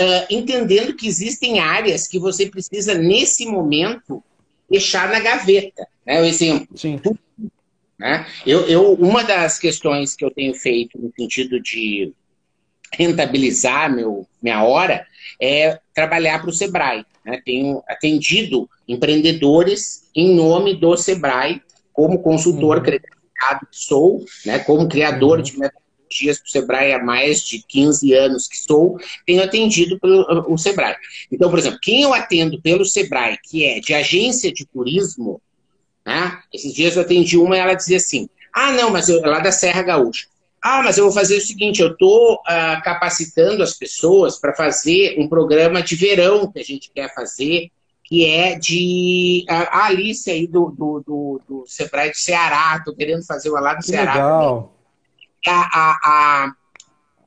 [0.00, 4.22] Uh, entendendo que existem áreas que você precisa, nesse momento,
[4.68, 5.86] deixar na gaveta.
[6.04, 6.20] Né?
[6.20, 7.00] O exemplo, Sim.
[7.98, 8.26] né?
[8.44, 12.12] Eu, eu, uma das questões que eu tenho feito no sentido de
[12.92, 15.06] rentabilizar meu, minha hora
[15.40, 17.04] é trabalhar para o Sebrae.
[17.24, 17.40] Né?
[17.44, 22.82] Tenho atendido empreendedores em nome do Sebrae, como consultor Uhum.
[22.82, 24.58] credenciado que sou, né?
[24.58, 25.42] como criador Uhum.
[25.44, 25.56] de
[26.14, 28.96] metodologias para o Sebrae há mais de 15 anos que sou,
[29.26, 30.96] tenho atendido pelo o Sebrae.
[31.30, 35.40] Então, por exemplo, quem eu atendo pelo Sebrae, que é de agência de turismo,
[36.06, 36.38] né?
[36.52, 39.50] esses dias eu atendi uma e ela dizia assim, ah, não, mas eu, lá da
[39.50, 40.26] Serra Gaúcha,
[40.62, 45.16] ah, mas eu vou fazer o seguinte, eu estou uh, capacitando as pessoas para fazer
[45.18, 47.70] um programa de verão que a gente quer fazer,
[48.02, 52.94] que é de a, a Alice aí do, do, do, do Sebrae do Ceará, estou
[52.94, 54.12] querendo fazer uma lá do Que Ceará.
[54.14, 54.73] legal.
[55.46, 56.54] A, a, a,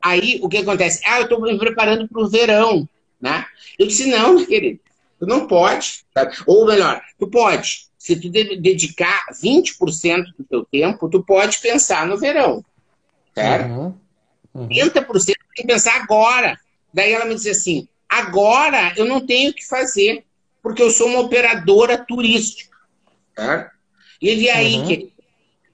[0.01, 1.01] aí o que acontece?
[1.06, 2.88] Ah, eu estou me preparando para o verão,
[3.21, 3.45] né?
[3.77, 4.80] Eu disse, não, querido,
[5.19, 6.06] tu não pode.
[6.13, 6.36] Sabe?
[6.45, 7.88] Ou melhor, tu pode.
[7.97, 12.63] Se tu de dedicar 20% do teu tempo, tu pode pensar no verão.
[13.36, 13.69] Certo?
[13.69, 13.93] Uhum.
[14.53, 14.67] Uhum.
[14.67, 16.58] 30% tem que pensar agora.
[16.93, 20.25] Daí ela me disse assim: agora eu não tenho o que fazer,
[20.63, 22.75] porque eu sou uma operadora turística.
[23.38, 23.71] Certo?
[24.21, 24.88] E aí, Uhum.
[24.88, 25.12] querido,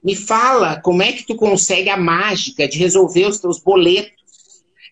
[0.04, 4.12] me fala como é que tu consegue a mágica de resolver os teus boletos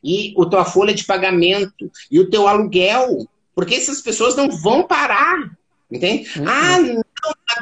[0.02, 4.84] e a tua folha de pagamento e o teu aluguel, porque essas pessoas não vão
[4.84, 5.50] parar,
[5.90, 6.28] entende?
[6.38, 6.48] Uhum.
[6.48, 7.02] Ah, não,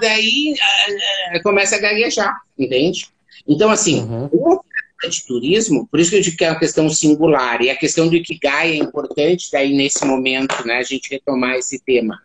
[0.01, 3.09] daí ah, ah, começa a gaguejar, entende?
[3.47, 4.29] Então, assim, Uhum.
[4.33, 4.61] o
[5.09, 8.09] de turismo, por isso que eu digo que é uma questão singular, e a questão
[8.09, 12.21] do Ikigai é importante daí nesse momento, né, a gente retomar esse tema.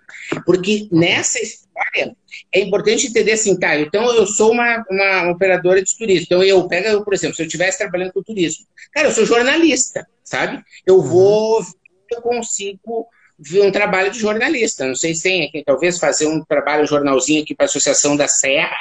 [0.45, 2.15] Porque nessa história
[2.51, 6.67] é importante entender assim, tá, então eu sou uma, uma operadora de turismo, então eu,
[6.67, 10.63] pega eu, por exemplo, se eu estivesse trabalhando com turismo, cara, eu sou jornalista, sabe?
[10.85, 11.63] Eu vou,
[12.11, 13.07] eu consigo
[13.53, 17.43] um trabalho de jornalista, não sei se tem aqui, talvez fazer um trabalho, um jornalzinho
[17.43, 18.75] aqui para a Associação da Serra,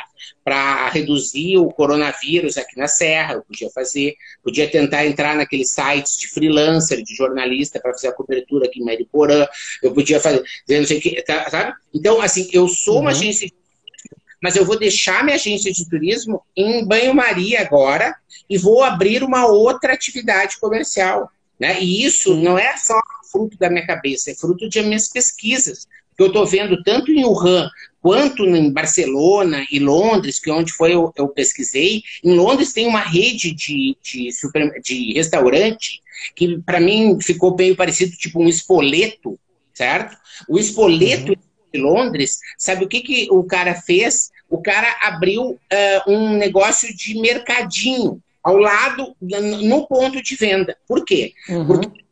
[0.45, 6.17] para reduzir o coronavírus aqui na Serra, eu podia fazer, podia tentar entrar naqueles sites
[6.19, 9.47] de freelancer, de jornalista, para fazer a cobertura aqui em Mariporã,
[9.83, 11.73] eu podia fazer, não sei o que, tá, sabe?
[11.93, 13.17] Então, assim, eu sou uma Uhum.
[13.17, 18.15] agência de turismo, mas eu vou deixar minha agência de turismo em banho-maria agora
[18.49, 21.29] e vou abrir uma outra atividade comercial,
[21.65, 21.81] né?
[21.81, 23.01] E isso não é só
[23.33, 27.25] fruto da minha cabeça, é fruto de minhas pesquisas, que eu estou vendo tanto em
[27.25, 27.71] Wuhan
[28.03, 32.03] quanto em Barcelona e Londres, que é onde foi eu, eu pesquisei.
[32.23, 36.03] Em Londres tem uma rede de, de, super, de restaurante
[36.37, 39.41] que para mim ficou meio parecido tipo um espoleto,
[39.73, 40.19] certo?
[40.47, 41.37] O espoleto Uhum.
[41.73, 44.31] de Londres, sabe o que, que o cara fez?
[44.51, 45.59] O cara abriu uh,
[46.07, 50.77] um negócio de mercadinho ao lado, no ponto de venda.
[50.87, 51.33] Por quê?
[51.49, 51.67] Uhum.
[51.67, 52.05] Porque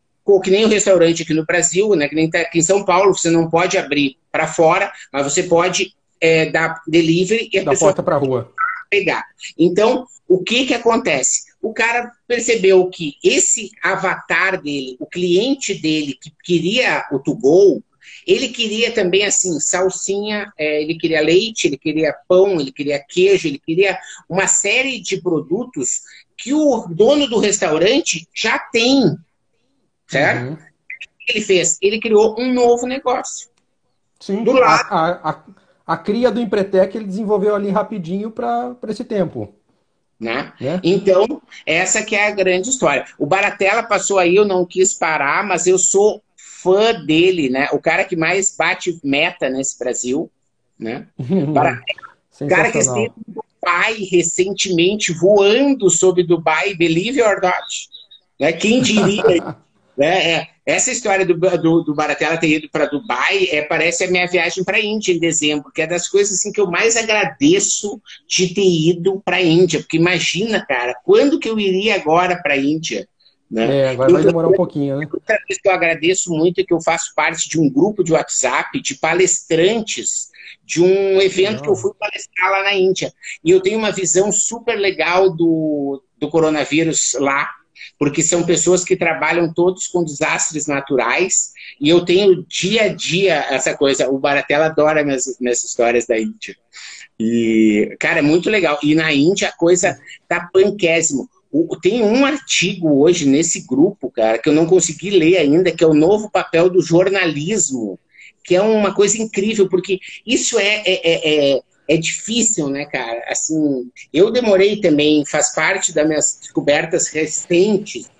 [0.45, 2.09] que nem o restaurante aqui no Brasil, né?
[2.09, 5.43] Que nem tá aqui em São Paulo, você não pode abrir para fora, mas você
[5.43, 8.51] pode é, dar delivery e a da porta para rua
[8.89, 9.25] pegar.
[9.59, 11.53] Então, o que que acontece?
[11.61, 17.83] O cara percebeu que esse avatar dele, o cliente dele que queria o to go,
[18.27, 23.49] ele queria também assim salsinha, é, ele queria leite, ele queria pão, ele queria queijo,
[23.49, 26.03] ele queria uma série de produtos
[26.37, 29.17] que o dono do restaurante já tem
[30.13, 30.47] Certo?
[30.47, 30.53] Uhum.
[30.53, 30.59] O
[31.25, 31.79] que ele fez?
[31.81, 33.49] Ele criou um novo negócio.
[34.21, 34.87] Sim, do lado.
[34.91, 35.43] A, a,
[35.87, 39.55] a cria do Empretec ele desenvolveu ali rapidinho para esse tempo.
[40.21, 40.53] Né?
[40.61, 40.81] né?
[40.85, 43.07] Então, essa que é a grande história.
[43.19, 47.69] O Baratella passou aí, eu não quis parar, mas eu sou fã dele, né?
[47.73, 50.31] O cara que mais bate meta nesse Brasil,
[50.79, 51.07] né?
[51.19, 57.89] Baratella, o cara que em Dubai recentemente, voando sobre Dubai, believe or not.
[58.41, 58.53] Né?
[58.53, 59.23] Quem diria
[60.01, 60.49] É, é.
[60.65, 64.65] Essa história do, do, do Baratella ter ido para Dubai é, parece a minha viagem
[64.65, 68.55] para a Índia em dezembro, que é das coisas assim, que eu mais agradeço de
[68.55, 69.81] ter ido para a Índia.
[69.81, 73.07] Porque imagina, cara, quando que eu iria agora para a Índia?
[73.51, 73.81] Né?
[73.81, 75.07] É, agora vai demorar um pouquinho, né?
[75.13, 78.15] Outra coisa que eu agradeço muito é que eu faço parte de um grupo de
[78.15, 80.32] WhatsApp de palestrantes
[80.73, 81.63] de um evento Não.
[81.63, 83.13] que eu fui palestrar lá na Índia.
[83.45, 87.51] E eu tenho uma visão super legal do, do coronavírus lá,
[87.99, 93.35] porque são pessoas que trabalham todos com desastres naturais, e eu tenho dia a dia
[93.51, 94.09] essa coisa.
[94.09, 96.57] O Baratella adora minhas, minhas histórias da Índia.
[97.21, 98.79] E, cara, é muito legal.
[98.83, 101.29] E na Índia a coisa tá panquésimo.
[101.83, 105.87] Tem um artigo hoje nesse grupo, cara, que eu não consegui ler ainda, que é
[105.87, 107.99] o novo papel do jornalismo,
[108.45, 113.25] que é uma coisa incrível, porque isso é, é, é, é é difícil, né, cara?
[113.29, 118.11] Assim, eu demorei também, faz parte das minhas descobertas recentes,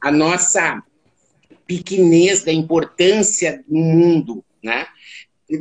[0.00, 0.82] a nossa
[1.66, 4.86] pequenez da importância do mundo, né?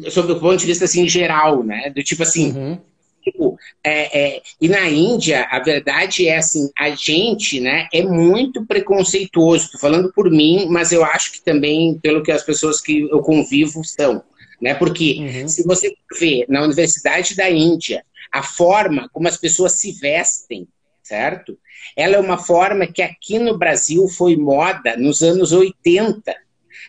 [0.10, 1.89] Sob o ponto de vista assim geral, né?
[1.89, 2.82] Do tipo assim, uhum.
[3.25, 8.65] Tipo, é, é, e na Índia a verdade é assim, a gente, né, é muito
[8.65, 9.71] preconceituoso.
[9.71, 13.19] Tô falando por mim, mas eu acho que também pelo que as pessoas que eu
[13.19, 14.23] convivo são
[14.61, 14.73] né?
[14.73, 15.47] Porque uhum.
[15.47, 20.67] se você vê na Universidade da Índia a forma como as pessoas se vestem,
[21.03, 21.57] certo?
[21.95, 26.35] Ela é uma forma que aqui no Brasil foi moda nos anos 80.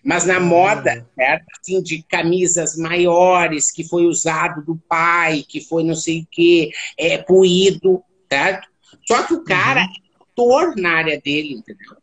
[0.03, 1.05] Mas na moda, uhum.
[1.15, 1.45] certo?
[1.61, 6.71] Assim, de camisas maiores, que foi usado do pai, que foi não sei o quê,
[6.99, 8.69] é, puído, certo?
[9.07, 9.87] Só que o cara uhum.
[9.87, 11.97] é ator na área dele, entendeu?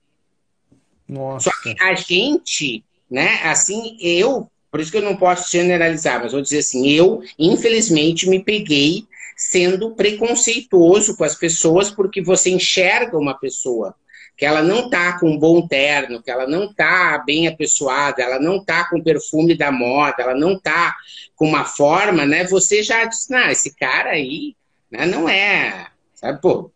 [1.07, 1.49] Nossa.
[1.49, 6.31] Só que a gente, né, assim, eu por isso que eu não posso generalizar, mas
[6.31, 9.05] vou dizer assim, eu, infelizmente, me peguei
[9.37, 13.93] sendo preconceituoso com as pessoas porque você enxerga uma pessoa
[14.35, 18.39] que ela não tá com um bom terno, que ela não tá bem apessoada, ela
[18.39, 20.95] não tá com perfume da moda, ela não tá
[21.35, 22.43] com uma forma, né?
[22.45, 24.55] Você já diz, não, esse cara aí
[24.91, 26.71] né, não é, sabe, pô.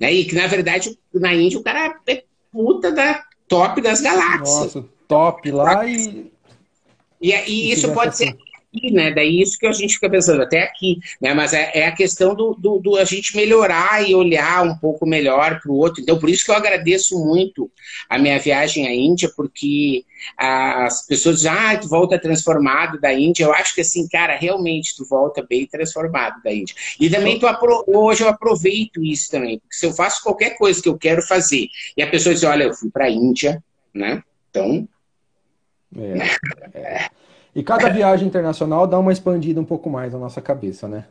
[0.00, 0.12] Né?
[0.12, 4.74] E que, na verdade, na Índia o cara é puta da top das galáxias.
[4.74, 6.32] Nossa, top lá e
[7.22, 8.36] e, e isso pode ser
[8.72, 9.12] aqui, né?
[9.12, 11.34] Daí isso que a gente fica pensando, até aqui, né?
[11.34, 15.06] Mas é, é a questão do, do, do, a gente melhorar e olhar um pouco
[15.06, 16.02] melhor para o outro.
[16.02, 17.70] Então, por isso que eu agradeço muito
[18.08, 20.04] a minha viagem à Índia, porque
[20.36, 23.44] as pessoas dizem, ah, tu volta transformado da Índia.
[23.44, 26.74] Eu acho que assim, cara, realmente tu volta bem transformado da Índia.
[26.98, 27.84] E também tu apro...
[27.86, 31.68] hoje eu aproveito isso também, porque se eu faço qualquer coisa que eu quero fazer
[31.96, 34.22] e a pessoa diz, olha, eu fui para a Índia, né?
[34.50, 34.88] Então,
[35.94, 37.21] é, é.
[37.54, 41.04] E cada viagem internacional dá uma expandida um pouco mais na nossa cabeça, né?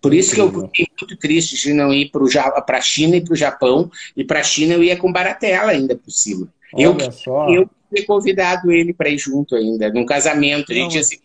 [0.00, 3.34] Por isso que eu fiquei muito triste de não ir para a China e para
[3.34, 3.90] o Japão.
[4.16, 6.48] E para a China eu ia com Baratella ainda por cima.
[6.72, 7.48] Olha eu, só.
[7.50, 10.72] eu ter convidado ele para ir junto ainda, num casamento.
[10.72, 11.20] A gente ia se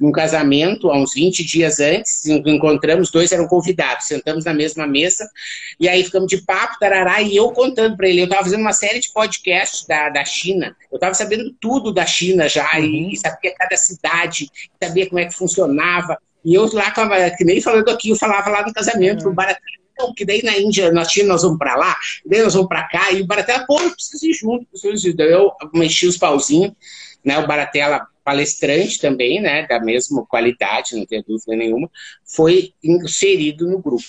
[0.00, 5.28] num casamento, há uns 20 dias antes, encontramos, dois eram convidados, sentamos na mesma mesa,
[5.78, 8.72] e aí ficamos de papo, tarará, e eu contando para ele, eu estava fazendo uma
[8.72, 13.10] série de podcasts da, da China, eu estava sabendo tudo da China já, uhum.
[13.10, 14.50] e, sabia cada cidade,
[14.82, 16.90] sabia como é que funcionava, e eu lá,
[17.36, 19.34] que nem falando aqui, eu falava lá no casamento, uhum.
[19.34, 21.94] pro que daí na Índia, na China, nós vamos para lá,
[22.24, 25.20] daí nós vamos para cá, e o Baratella, pô, eu preciso ir junto, preciso ir.
[25.20, 26.72] eu mexi os pauzinhos,
[27.24, 31.90] né, o Baratella palestrante também, né, da mesma qualidade, não tem dúvida nenhuma,
[32.24, 34.04] foi inserido no grupo.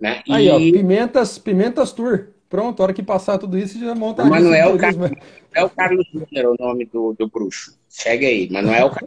[0.00, 0.22] Né?
[0.30, 0.50] Aí, e...
[0.50, 2.28] ó, Pimentas, Pimentas Tour.
[2.48, 4.96] Pronto, a hora que passar tudo isso, já monta a Manuel, Car...
[4.96, 7.78] Manuel Carlos Júnior é o nome do, do bruxo.
[7.90, 8.92] Chega aí, Manuel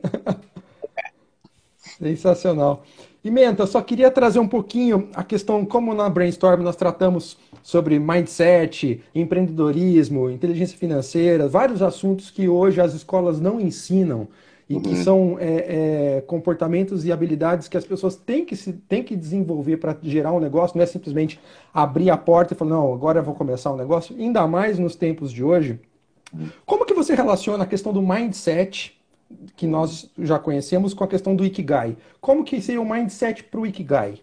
[1.97, 2.83] Sensacional.
[3.23, 7.99] E Menta, só queria trazer um pouquinho a questão, como na Brainstorm nós tratamos sobre
[7.99, 14.27] mindset, empreendedorismo, inteligência financeira, vários assuntos que hoje as escolas não ensinam
[14.69, 15.03] e que uhum.
[15.03, 19.77] são é, é, comportamentos e habilidades que as pessoas têm que, se, têm que desenvolver
[19.77, 21.39] para gerar um negócio, não é simplesmente
[21.73, 24.95] abrir a porta e falar, não, agora eu vou começar um negócio, ainda mais nos
[24.95, 25.79] tempos de hoje.
[26.65, 28.97] Como que você relaciona a questão do mindset
[29.55, 31.95] que nós já conhecemos com a questão do Ikigai.
[32.19, 34.21] Como que seria o mindset para o Ikigai?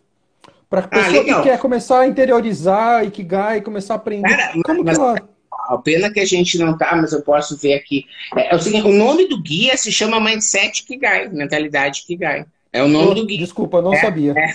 [0.68, 4.28] Para a ah, pessoa ah, que quer começar a interiorizar Ikigai, começar a aprender.
[4.28, 5.28] Cara, como mas, que ela...
[5.68, 8.04] A pena que a gente não tá, mas eu posso ver aqui.
[8.36, 12.46] É, é, o seguinte, o nome do guia se chama Mindset Ikigai, Mentalidade Ikigai.
[12.72, 13.38] É o nome oh, do guia.
[13.38, 14.34] Desculpa, não é, sabia.
[14.36, 14.54] É,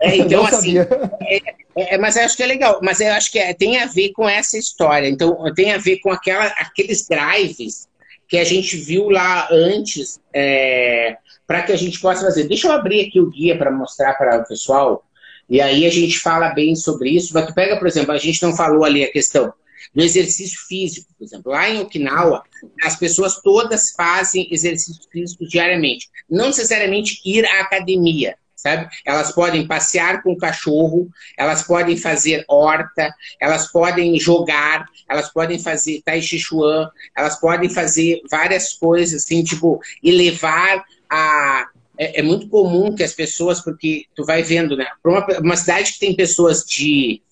[0.00, 0.78] é então, assim.
[0.78, 1.40] É,
[1.76, 2.78] é, mas eu acho que é legal.
[2.82, 5.08] Mas eu acho que tem a ver com essa história.
[5.08, 7.88] Então, tem a ver com aquela, aqueles drives
[8.28, 12.44] que a gente viu lá antes é, para que a gente possa fazer.
[12.44, 15.02] Deixa eu abrir aqui o guia para mostrar para o pessoal,
[15.48, 17.32] e aí a gente fala bem sobre isso.
[17.34, 19.52] Mas tu pega, por exemplo, a gente não falou ali a questão
[19.94, 21.52] do exercício físico, por exemplo.
[21.52, 22.42] Lá em Okinawa,
[22.82, 26.08] as pessoas todas fazem exercício físico diariamente.
[26.28, 28.88] Não necessariamente ir à academia, sabe?
[29.04, 35.58] Elas podem passear com o cachorro, elas podem fazer horta, elas podem jogar, elas podem
[35.58, 41.68] fazer tai chi chuan, elas podem fazer várias coisas, assim, tipo, e levar a...
[41.96, 44.86] É, é muito comum que as pessoas, porque tu vai vendo, né?
[45.04, 47.22] Uma, uma cidade que tem pessoas de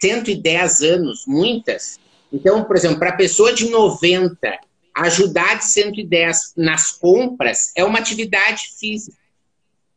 [0.00, 2.00] 110 anos, muitas,
[2.32, 4.58] então, por exemplo, para a pessoa de 90
[4.94, 9.16] ajudar de 110 nas compras é uma atividade física.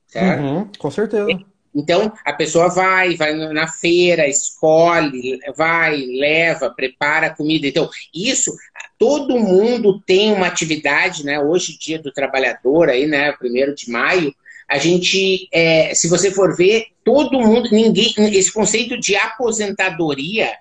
[0.07, 0.41] Certo?
[0.41, 1.27] Uhum, com certeza.
[1.75, 7.67] Então, a pessoa vai, vai na feira, escolhe, vai, leva, prepara a comida.
[7.67, 8.55] Então, isso,
[8.97, 11.37] todo mundo tem uma atividade, né?
[11.37, 13.33] Hoje, dia do trabalhador, aí, né?
[13.33, 14.33] Primeiro de maio,
[14.69, 20.53] a gente, é, se você for ver, todo mundo, ninguém, esse conceito de aposentadoria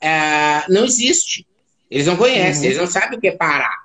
[0.00, 1.46] é, não existe.
[1.88, 2.66] Eles não conhecem, uhum.
[2.66, 3.84] eles não sabem o que é parar.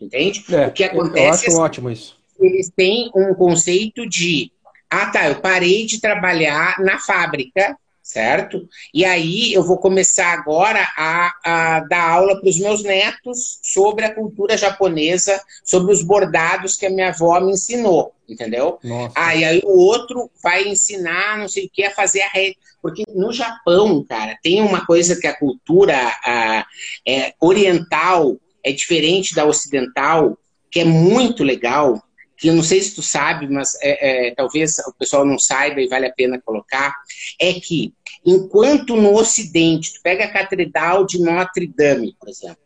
[0.00, 0.44] Entende?
[0.48, 1.46] É, o que acontece.
[1.46, 4.50] Eu acho é, ótimo isso eles têm um conceito de
[4.90, 7.76] ah, tá, eu parei de trabalhar na fábrica,
[8.06, 8.68] certo?
[8.94, 14.04] E aí eu vou começar agora a, a dar aula para os meus netos sobre
[14.04, 18.78] a cultura japonesa, sobre os bordados que a minha avó me ensinou, entendeu?
[18.84, 19.12] Nossa.
[19.16, 22.56] Ah, e aí o outro vai ensinar, não sei o que, a fazer a rede.
[22.80, 26.64] Porque no Japão, cara, tem uma coisa que a cultura a,
[27.04, 30.38] é, oriental é diferente da ocidental,
[30.70, 32.00] que é muito legal,
[32.36, 35.80] que eu não sei se tu sabe, mas é, é, talvez o pessoal não saiba
[35.80, 36.94] e vale a pena colocar,
[37.40, 42.58] é que enquanto no Ocidente, tu pega a Catedral de Notre Dame, por exemplo,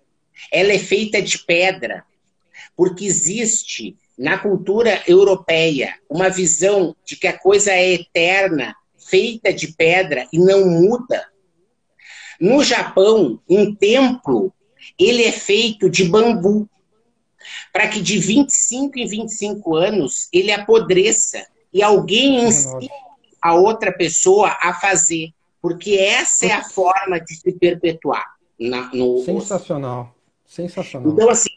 [0.51, 2.05] ela é feita de pedra,
[2.77, 9.73] porque existe na cultura europeia uma visão de que a coisa é eterna, feita de
[9.73, 11.27] pedra e não muda.
[12.41, 14.53] No Japão, um templo,
[14.99, 16.69] ele é feito de bambu
[17.73, 22.91] para que de 25 em 25 anos ele apodreça e alguém ensine
[23.41, 25.31] a outra pessoa a fazer,
[25.63, 28.27] porque essa é a forma de se perpetuar.
[28.59, 30.15] Na, no Sensacional,
[30.47, 31.13] sensacional.
[31.13, 31.57] Então, assim,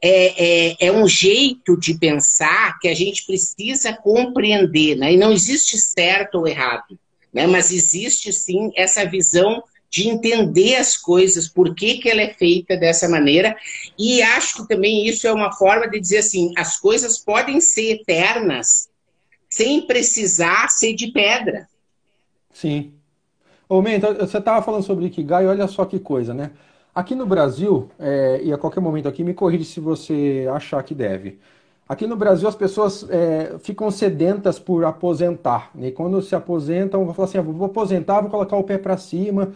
[0.00, 5.14] é, é, é, um jeito de pensar que a gente precisa compreender, né?
[5.14, 6.98] E não existe certo ou errado,
[7.32, 7.46] né?
[7.46, 9.64] Mas existe sim essa visão
[9.94, 13.56] de entender as coisas, por que, que ela é feita dessa maneira.
[13.96, 18.00] E acho que também isso é uma forma de dizer assim: as coisas podem ser
[18.00, 18.88] eternas
[19.48, 21.68] sem precisar ser de pedra.
[22.52, 22.94] Sim.
[23.68, 26.50] Ô, Menta, você estava falando sobre Ikigai, olha só que coisa, né?
[26.92, 30.94] Aqui no Brasil, é, e a qualquer momento aqui, me corrija se você achar que
[30.94, 31.38] deve.
[31.88, 35.70] Aqui no Brasil, as pessoas é, ficam sedentas por aposentar.
[35.72, 35.88] Né?
[35.88, 38.96] E quando se aposentam, vão falar assim: ah, vou aposentar, vou colocar o pé para
[38.96, 39.52] cima,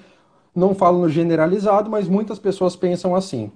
[0.59, 3.51] não falo no generalizado, mas muitas pessoas pensam assim.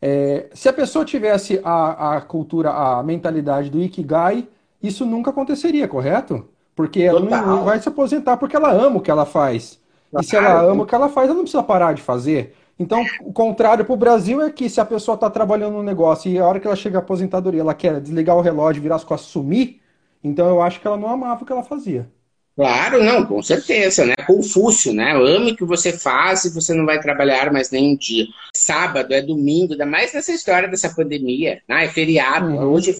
[0.00, 4.46] É, se a pessoa tivesse a, a cultura, a mentalidade do Ikigai,
[4.82, 6.46] isso nunca aconteceria, correto?
[6.74, 9.80] Porque ela não, não, vai se aposentar porque ela ama o que ela faz.
[10.18, 12.54] E se ela ama o que ela faz, ela não precisa parar de fazer.
[12.78, 16.30] Então, o contrário para o Brasil é que se a pessoa está trabalhando no negócio
[16.30, 19.04] e a hora que ela chega à aposentadoria, ela quer desligar o relógio, virar as
[19.04, 19.80] costas, sumir,
[20.22, 22.10] então eu acho que ela não amava o que ela fazia.
[22.56, 24.14] Claro, não, com certeza, né?
[24.26, 25.12] Confúcio, né?
[25.12, 28.24] Ame o que você faz e você não vai trabalhar mais nem um dia.
[28.54, 31.84] Sábado é domingo, ainda mais nessa história dessa pandemia, né?
[31.84, 32.46] É feriado.
[32.46, 32.72] Uhum.
[32.72, 32.96] Hoje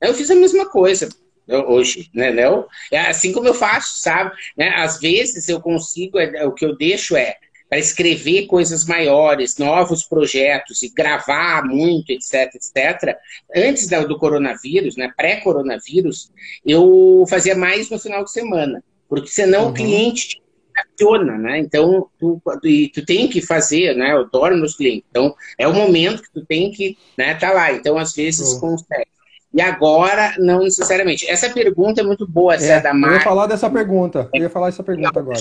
[0.00, 1.08] eu fiz a mesma coisa
[1.48, 2.30] hoje, né?
[2.32, 2.66] Não?
[2.92, 4.32] É assim como eu faço, sabe?
[4.56, 4.68] Né?
[4.76, 7.36] Às vezes eu consigo, é, o que eu deixo é,
[7.76, 13.14] para escrever coisas maiores, novos projetos e gravar muito, etc, etc.
[13.54, 16.32] Antes do coronavírus, né, pré-coronavírus,
[16.64, 19.70] eu fazia mais no final de semana, porque senão uhum.
[19.70, 20.40] o cliente
[20.74, 21.58] aciona, né?
[21.58, 22.60] Então, tu, tu,
[22.94, 24.12] tu, tem que fazer, né?
[24.12, 25.04] Eu adoro meus clientes.
[25.10, 27.72] Então, é o momento que tu tem que né, tá lá.
[27.72, 28.60] Então, às vezes, uhum.
[28.60, 29.06] consegue.
[29.52, 31.26] E agora, não necessariamente.
[31.30, 33.14] Essa pergunta é muito boa, essa é, da Mari.
[33.14, 34.28] Eu ia falar dessa pergunta.
[34.34, 35.40] Eu ia falar essa pergunta agora.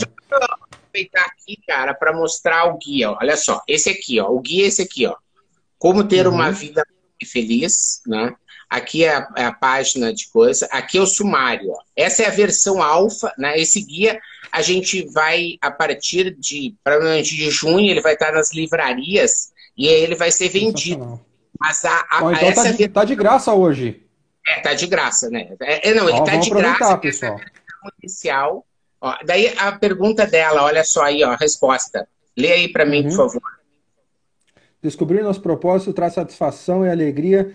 [0.96, 3.12] Aproveitar aqui, cara, para mostrar o guia.
[3.12, 3.18] Ó.
[3.20, 4.30] Olha só, esse aqui, ó.
[4.30, 5.16] O guia é esse aqui, ó.
[5.78, 6.36] Como ter uhum.
[6.36, 6.84] uma vida
[7.26, 8.34] feliz, né?
[8.70, 10.68] Aqui é a, é a, página de coisa.
[10.72, 11.70] Aqui é o sumário.
[11.72, 11.78] Ó.
[11.96, 13.60] Essa é a versão alfa, né?
[13.60, 14.20] Esse guia
[14.52, 19.90] a gente vai, a partir de, provavelmente de junho, ele vai estar nas livrarias e
[19.90, 21.20] aí ele vai ser vendido.
[21.60, 24.02] Mas a, a, Bom, então essa tá de, tá de graça hoje.
[24.48, 25.56] É, tá de graça, né?
[25.62, 26.98] É, é não, ele ó, tá de graça.
[26.98, 27.40] Pessoal.
[28.02, 28.66] Inicial.
[29.06, 32.08] Ó, daí a pergunta dela, olha só aí, ó, a resposta.
[32.36, 33.10] Lê aí para mim, uhum.
[33.10, 33.42] por favor.
[34.82, 37.54] Descobrir nosso propósito traz satisfação e alegria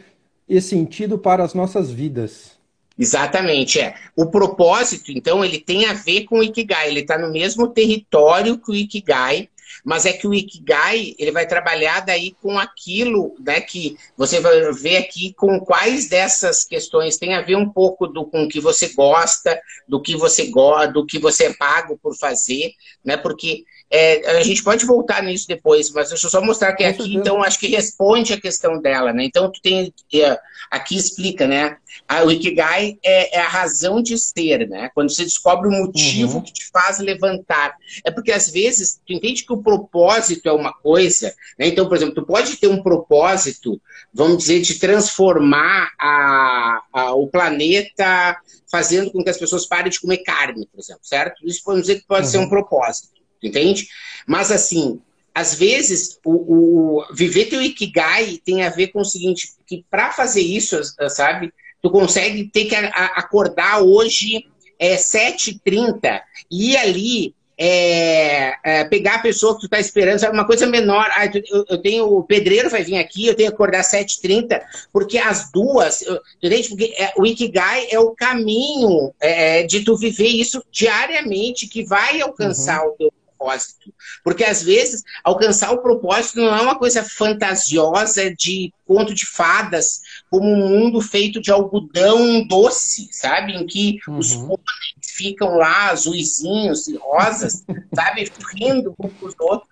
[0.48, 2.52] e sentido para as nossas vidas.
[2.96, 3.96] Exatamente, é.
[4.14, 6.86] O propósito, então, ele tem a ver com o Ikigai.
[6.86, 9.48] Ele está no mesmo território que o Ikigai,
[9.84, 14.72] mas é que o Ikigai ele vai trabalhar daí com aquilo né, que você vai
[14.72, 18.60] ver aqui com quais dessas questões tem a ver um pouco do com o que
[18.60, 22.72] você gosta, do que você gosta, do que você é pago por fazer,
[23.04, 23.16] né?
[23.16, 27.12] Porque é, a gente pode voltar nisso depois, mas deixa eu só mostrar que aqui,
[27.12, 29.24] então, acho que responde a questão dela, né?
[29.24, 30.38] Então, tu tem, é,
[30.70, 31.76] aqui explica, né?
[32.24, 34.90] O Ikigai é, é, a razão de ser, né?
[34.94, 36.42] Quando você descobre o motivo uhum.
[36.42, 37.76] que te faz levantar.
[38.04, 41.68] É porque, às vezes, tu entende que o propósito é uma coisa, né?
[41.68, 43.80] Então, por exemplo, tu pode ter um propósito,
[44.12, 48.36] vamos dizer, de transformar a, a, o planeta
[48.70, 51.46] fazendo com que as pessoas parem de comer carne, por exemplo, certo?
[51.46, 52.32] Isso podemos dizer que pode uhum.
[52.32, 53.88] ser um propósito entende?
[54.26, 55.00] Mas assim,
[55.34, 60.12] às vezes o, o, viver teu ikigai tem a ver com o seguinte, que para
[60.12, 61.52] fazer isso, sabe,
[61.82, 64.46] tu consegue ter que acordar hoje
[64.78, 66.20] é 7h30
[66.50, 70.66] e ir ali é, é, pegar a pessoa que tu tá esperando, sabe, uma coisa
[70.66, 71.06] menor.
[71.14, 75.18] Ah, eu, eu, tenho, o pedreiro vai vir aqui, eu tenho que acordar 7h30, porque
[75.18, 76.70] as duas, eu, entende?
[76.70, 82.18] Porque é, o Ikigai é o caminho é, de tu viver isso diariamente, que vai
[82.22, 82.92] alcançar uhum.
[82.92, 83.92] o teu propósito.
[84.22, 90.00] Porque às vezes alcançar o propósito não é uma coisa fantasiosa de conto de fadas,
[90.30, 93.52] como um mundo feito de algodão doce, sabe?
[93.52, 94.18] Em que uhum.
[94.18, 94.58] os pôneis
[95.02, 97.64] ficam lá azuizinhos e rosas,
[97.94, 98.30] sabe?
[98.54, 99.70] Rindo com os outros.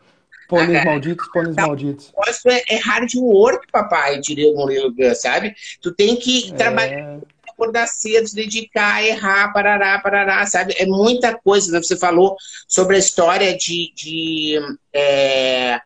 [0.49, 2.11] Pôneis malditos, pôneis então, malditos.
[2.17, 5.55] O é, é hard work, papai, diria o Murilo Gun, sabe?
[5.83, 6.55] Tu tem que é...
[6.55, 7.21] trabalhar
[7.59, 10.75] acordar cedo, se dedicar, errar, parará, parará, sabe?
[10.79, 11.83] É muita coisa, né?
[11.83, 12.37] Você falou
[12.69, 14.61] sobre a história de, de
[14.93, 15.81] é,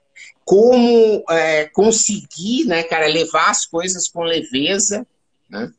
[0.45, 5.07] como é, conseguir, né, cara, levar as coisas com leveza,
[5.49, 5.73] né?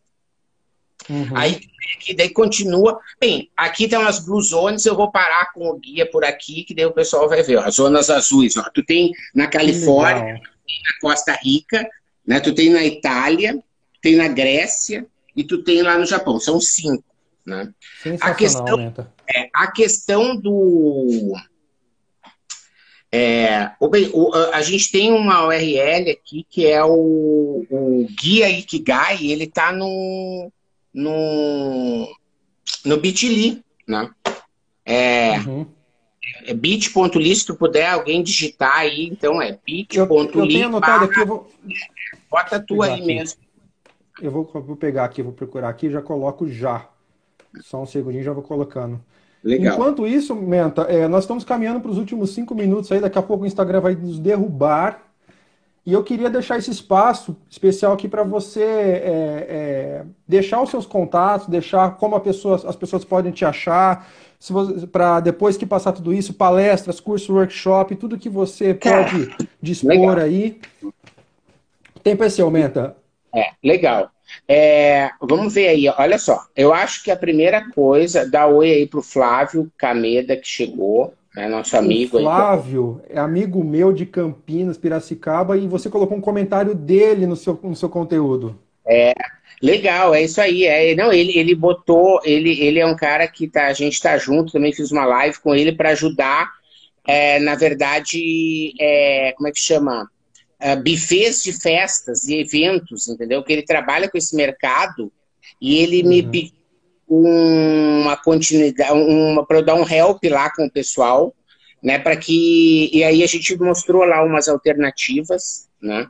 [1.09, 1.35] Uhum.
[1.35, 1.59] Aí
[1.99, 2.99] que daí continua.
[3.19, 6.73] Bem, aqui tem umas blue zones, eu vou parar com o guia por aqui, que
[6.73, 7.57] daí o pessoal vai ver.
[7.57, 8.63] Ó, as zonas azuis, ó.
[8.73, 10.35] Tu tem na Califórnia,
[10.65, 11.87] tem na Costa Rica,
[12.25, 12.39] né?
[12.39, 13.61] Tu tem na Itália,
[14.01, 15.05] tem na Grécia,
[15.35, 16.39] e tu tem lá no Japão.
[16.39, 17.03] São cinco.
[17.45, 17.73] Né?
[18.21, 18.93] A, questão,
[19.27, 21.33] é, a questão do.
[23.11, 29.23] É, o, o, a gente tem uma URL aqui que é o, o Guia Ikigai,
[29.23, 30.51] ele está no,
[30.91, 32.17] no,
[32.85, 34.09] no Bitly, né?
[34.85, 35.67] É, uhum.
[36.45, 39.99] é bit.ly, se tu puder alguém digitar aí, então é bit.ly.
[39.99, 41.51] Eu, eu tenho anotado aqui, eu vou...
[42.31, 43.42] Bota tu aí mesmo.
[44.21, 46.87] Eu vou, vou pegar aqui, vou procurar aqui, já coloco já.
[47.61, 48.99] Só um segundinho, já vou colocando.
[49.43, 49.73] Legal.
[49.73, 53.21] Enquanto isso, Menta, é, nós estamos caminhando para os últimos cinco minutos aí, daqui a
[53.21, 55.01] pouco o Instagram vai nos derrubar.
[55.85, 60.85] E eu queria deixar esse espaço especial aqui para você é, é, deixar os seus
[60.85, 64.07] contatos, deixar como pessoa, as pessoas podem te achar,
[64.93, 70.17] para depois que passar tudo isso, palestras, curso, workshop, tudo que você pode dispor Legal.
[70.19, 70.61] aí.
[70.81, 72.95] O tempo é seu, Menta.
[73.33, 74.11] É, legal.
[74.47, 76.45] É, vamos ver aí, olha só.
[76.55, 81.47] Eu acho que a primeira coisa, dá oi aí pro Flávio Cameda, que chegou, né,
[81.47, 82.17] nosso amigo.
[82.17, 83.15] O Flávio aí.
[83.17, 87.75] é amigo meu de Campinas, Piracicaba, e você colocou um comentário dele no seu, no
[87.75, 88.59] seu conteúdo.
[88.85, 89.13] É,
[89.61, 90.65] legal, é isso aí.
[90.65, 94.17] É, não, ele, ele botou, ele, ele é um cara que tá, a gente tá
[94.17, 96.51] junto, também fiz uma live com ele para ajudar,
[97.05, 100.09] é, na verdade, é, como é que chama?
[100.61, 103.43] Uh, bufês de festas e eventos, entendeu?
[103.43, 105.11] Que ele trabalha com esse mercado
[105.61, 106.09] e ele uhum.
[106.09, 106.63] me pediu
[107.07, 111.33] uma continuidade, uma, para eu dar um help lá com o pessoal,
[111.81, 111.99] né?
[111.99, 116.07] Para que e aí a gente mostrou lá umas alternativas, né?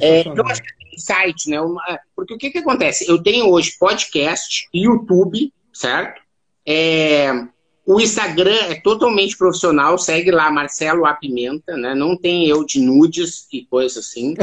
[0.00, 1.60] É, então, acho que site, né?
[1.60, 1.82] Uma,
[2.14, 3.08] porque o que que acontece?
[3.10, 6.20] Eu tenho hoje podcast, YouTube, certo?
[6.66, 7.32] É,
[7.84, 11.94] o Instagram é totalmente profissional, segue lá Marcelo Apimenta, né?
[11.94, 14.34] Não tem eu de nudes e coisa assim.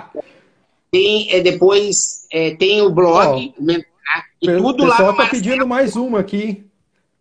[0.90, 3.82] tem é, depois é, tem o blog, oh, né?
[4.40, 4.94] e tudo lá.
[4.94, 6.64] O pessoal tá pedindo mais uma aqui.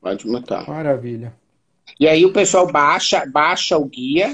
[0.00, 0.66] Pode botar.
[0.66, 1.34] Maravilha.
[2.00, 4.32] E aí o pessoal baixa, baixa o guia,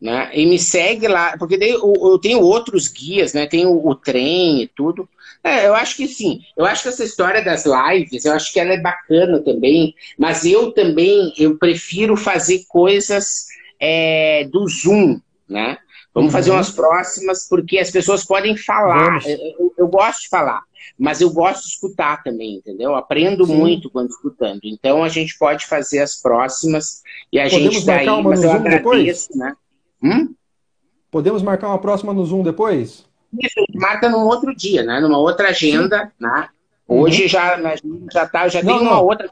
[0.00, 0.30] né?
[0.34, 3.46] E me segue lá, porque daí eu, eu tenho outros guias, né?
[3.46, 5.08] Tem o, o trem e tudo.
[5.42, 6.40] É, eu acho que sim.
[6.56, 10.44] Eu acho que essa história das lives, eu acho que ela é bacana também, mas
[10.44, 13.46] eu também eu prefiro fazer coisas
[13.80, 15.78] é, do Zoom, né?
[16.12, 16.32] Vamos uhum.
[16.32, 19.20] fazer umas próximas, porque as pessoas podem falar.
[19.26, 20.62] Eu, eu, gosto de falar,
[20.98, 22.94] mas eu gosto de escutar também, entendeu?
[22.96, 23.56] Aprendo Sim.
[23.56, 24.60] muito quando escutando.
[24.64, 27.02] Então a gente pode fazer as próximas
[27.32, 29.28] e a Podemos gente daí, uma mas eu agradeço, depois?
[29.36, 29.54] né?
[30.02, 30.34] Hum?
[31.10, 33.07] Podemos marcar uma próxima no Zoom depois?
[33.40, 35.00] Isso, marca num outro dia, né?
[35.00, 36.48] Numa outra agenda, né?
[36.86, 37.28] Hoje uhum.
[37.28, 37.58] já,
[38.10, 39.04] já, tá, já não, tem uma não.
[39.04, 39.30] outra.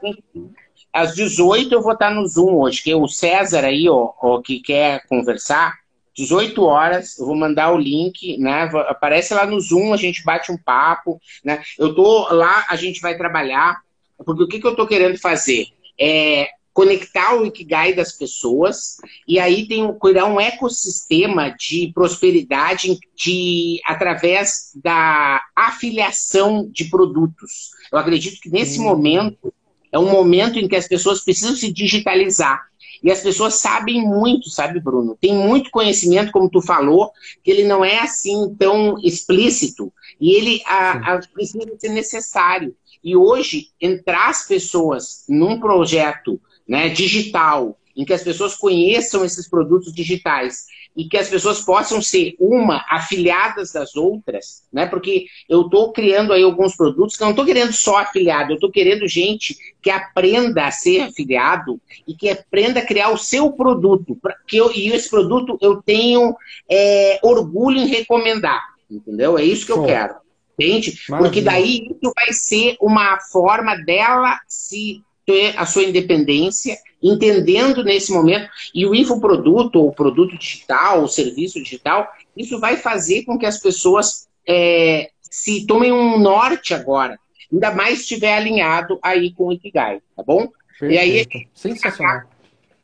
[0.93, 4.59] Às 18 eu vou estar no Zoom hoje, que o César aí, ó, ó, que
[4.59, 5.73] quer conversar,
[6.15, 8.63] 18 horas, eu vou mandar o link, né?
[8.87, 11.61] Aparece lá no Zoom, a gente bate um papo, né?
[11.77, 13.79] Eu tô lá, a gente vai trabalhar,
[14.25, 15.67] porque o que, que eu tô querendo fazer?
[15.99, 18.97] É conectar o Ikigai das pessoas
[19.27, 27.71] e aí tem criar um ecossistema de prosperidade de através da afiliação de produtos.
[27.91, 28.83] Eu acredito que nesse hum.
[28.83, 29.51] momento
[29.91, 32.67] é um momento em que as pessoas precisam se digitalizar.
[33.03, 35.17] E as pessoas sabem muito, sabe, Bruno?
[35.19, 37.11] Tem muito conhecimento, como tu falou,
[37.43, 39.91] que ele não é assim tão explícito.
[40.21, 42.75] E ele a, a, precisa ser necessário.
[43.03, 49.49] E hoje, entrar as pessoas num projeto né, digital, em que as pessoas conheçam esses
[49.49, 50.65] produtos digitais
[50.97, 54.87] e que as pessoas possam ser uma afiliadas das outras, né?
[54.87, 58.55] Porque eu estou criando aí alguns produtos que eu não estou querendo só afiliado, eu
[58.55, 63.51] estou querendo gente que aprenda a ser afiliado e que aprenda a criar o seu
[63.51, 64.17] produto.
[64.47, 66.35] Que eu, e esse produto eu tenho
[66.67, 69.37] é, orgulho em recomendar, entendeu?
[69.37, 70.15] É isso que eu quero.
[70.59, 70.99] Entende?
[71.07, 78.13] Porque daí isso vai ser uma forma dela se ter a sua independência, entendendo nesse
[78.13, 83.45] momento, e o infoproduto, ou produto digital, o serviço digital, isso vai fazer com que
[83.45, 87.19] as pessoas é, se tomem um norte agora,
[87.51, 90.47] ainda mais estiver alinhado aí com o Ikigai, tá bom?
[90.79, 90.93] Perfeito.
[90.93, 92.21] E aí, sensacional.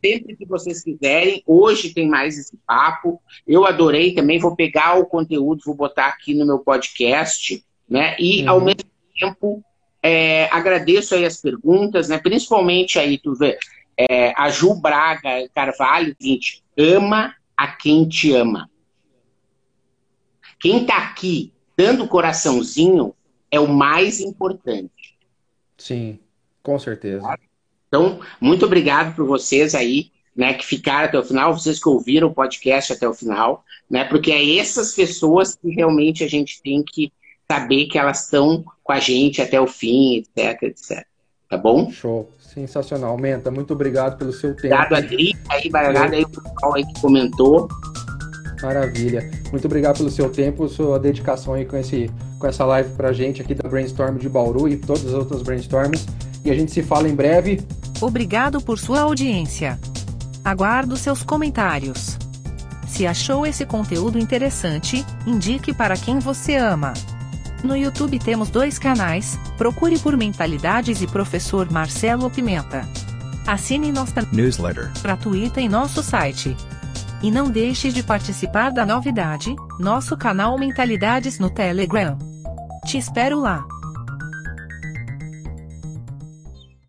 [0.04, 3.22] Sempre que vocês quiserem, hoje tem mais esse papo.
[3.48, 8.18] Eu adorei também, vou pegar o conteúdo, vou botar aqui no meu podcast, né?
[8.20, 8.50] E uhum.
[8.50, 8.84] ao mesmo
[9.18, 9.64] tempo
[10.04, 12.18] é, agradeço aí as perguntas, né?
[12.18, 13.58] Principalmente aí, tu vê,
[13.98, 18.70] é, a Ju Braga Carvalho, gente, ama a quem te ama.
[20.60, 23.16] Quem tá aqui dando coraçãozinho
[23.50, 25.18] é o mais importante.
[25.78, 26.20] Sim,
[26.62, 27.38] com certeza.
[27.88, 32.28] Então, muito obrigado por vocês aí, né, que ficaram até o final, vocês que ouviram
[32.28, 36.84] o podcast até o final, né, porque é essas pessoas que realmente a gente tem
[36.84, 37.14] que
[37.54, 41.06] saber que elas estão com a gente até o fim, etc, etc.
[41.50, 41.92] Tá bom?
[41.92, 42.32] Show.
[42.40, 43.18] Sensacional.
[43.18, 44.76] Menta, muito obrigado pelo seu tempo.
[44.76, 47.68] Obrigado, Adri, aí, Baragada, aí o pessoal aí que comentou.
[48.62, 49.30] Maravilha.
[49.52, 53.42] Muito obrigado pelo seu tempo, sua dedicação aí com, esse, com essa live pra gente
[53.42, 56.06] aqui da Brainstorm de Bauru e todas as outras brainstorms.
[56.46, 57.62] E a gente se fala em breve.
[58.02, 59.80] Obrigado por sua audiência.
[60.46, 62.18] Aguardo seus comentários.
[62.88, 66.94] Se achou esse conteúdo interessante, indique para quem você ama.
[67.64, 72.88] No YouTube temos dois canais, procure por Mentalidades e Professor Marcelo Pimenta.
[73.48, 76.56] Assine nossa newsletter gratuita em nosso site.
[77.22, 82.18] E não deixe de participar da novidade, nosso canal Mentalidades no Telegram.
[82.86, 83.66] Te espero lá!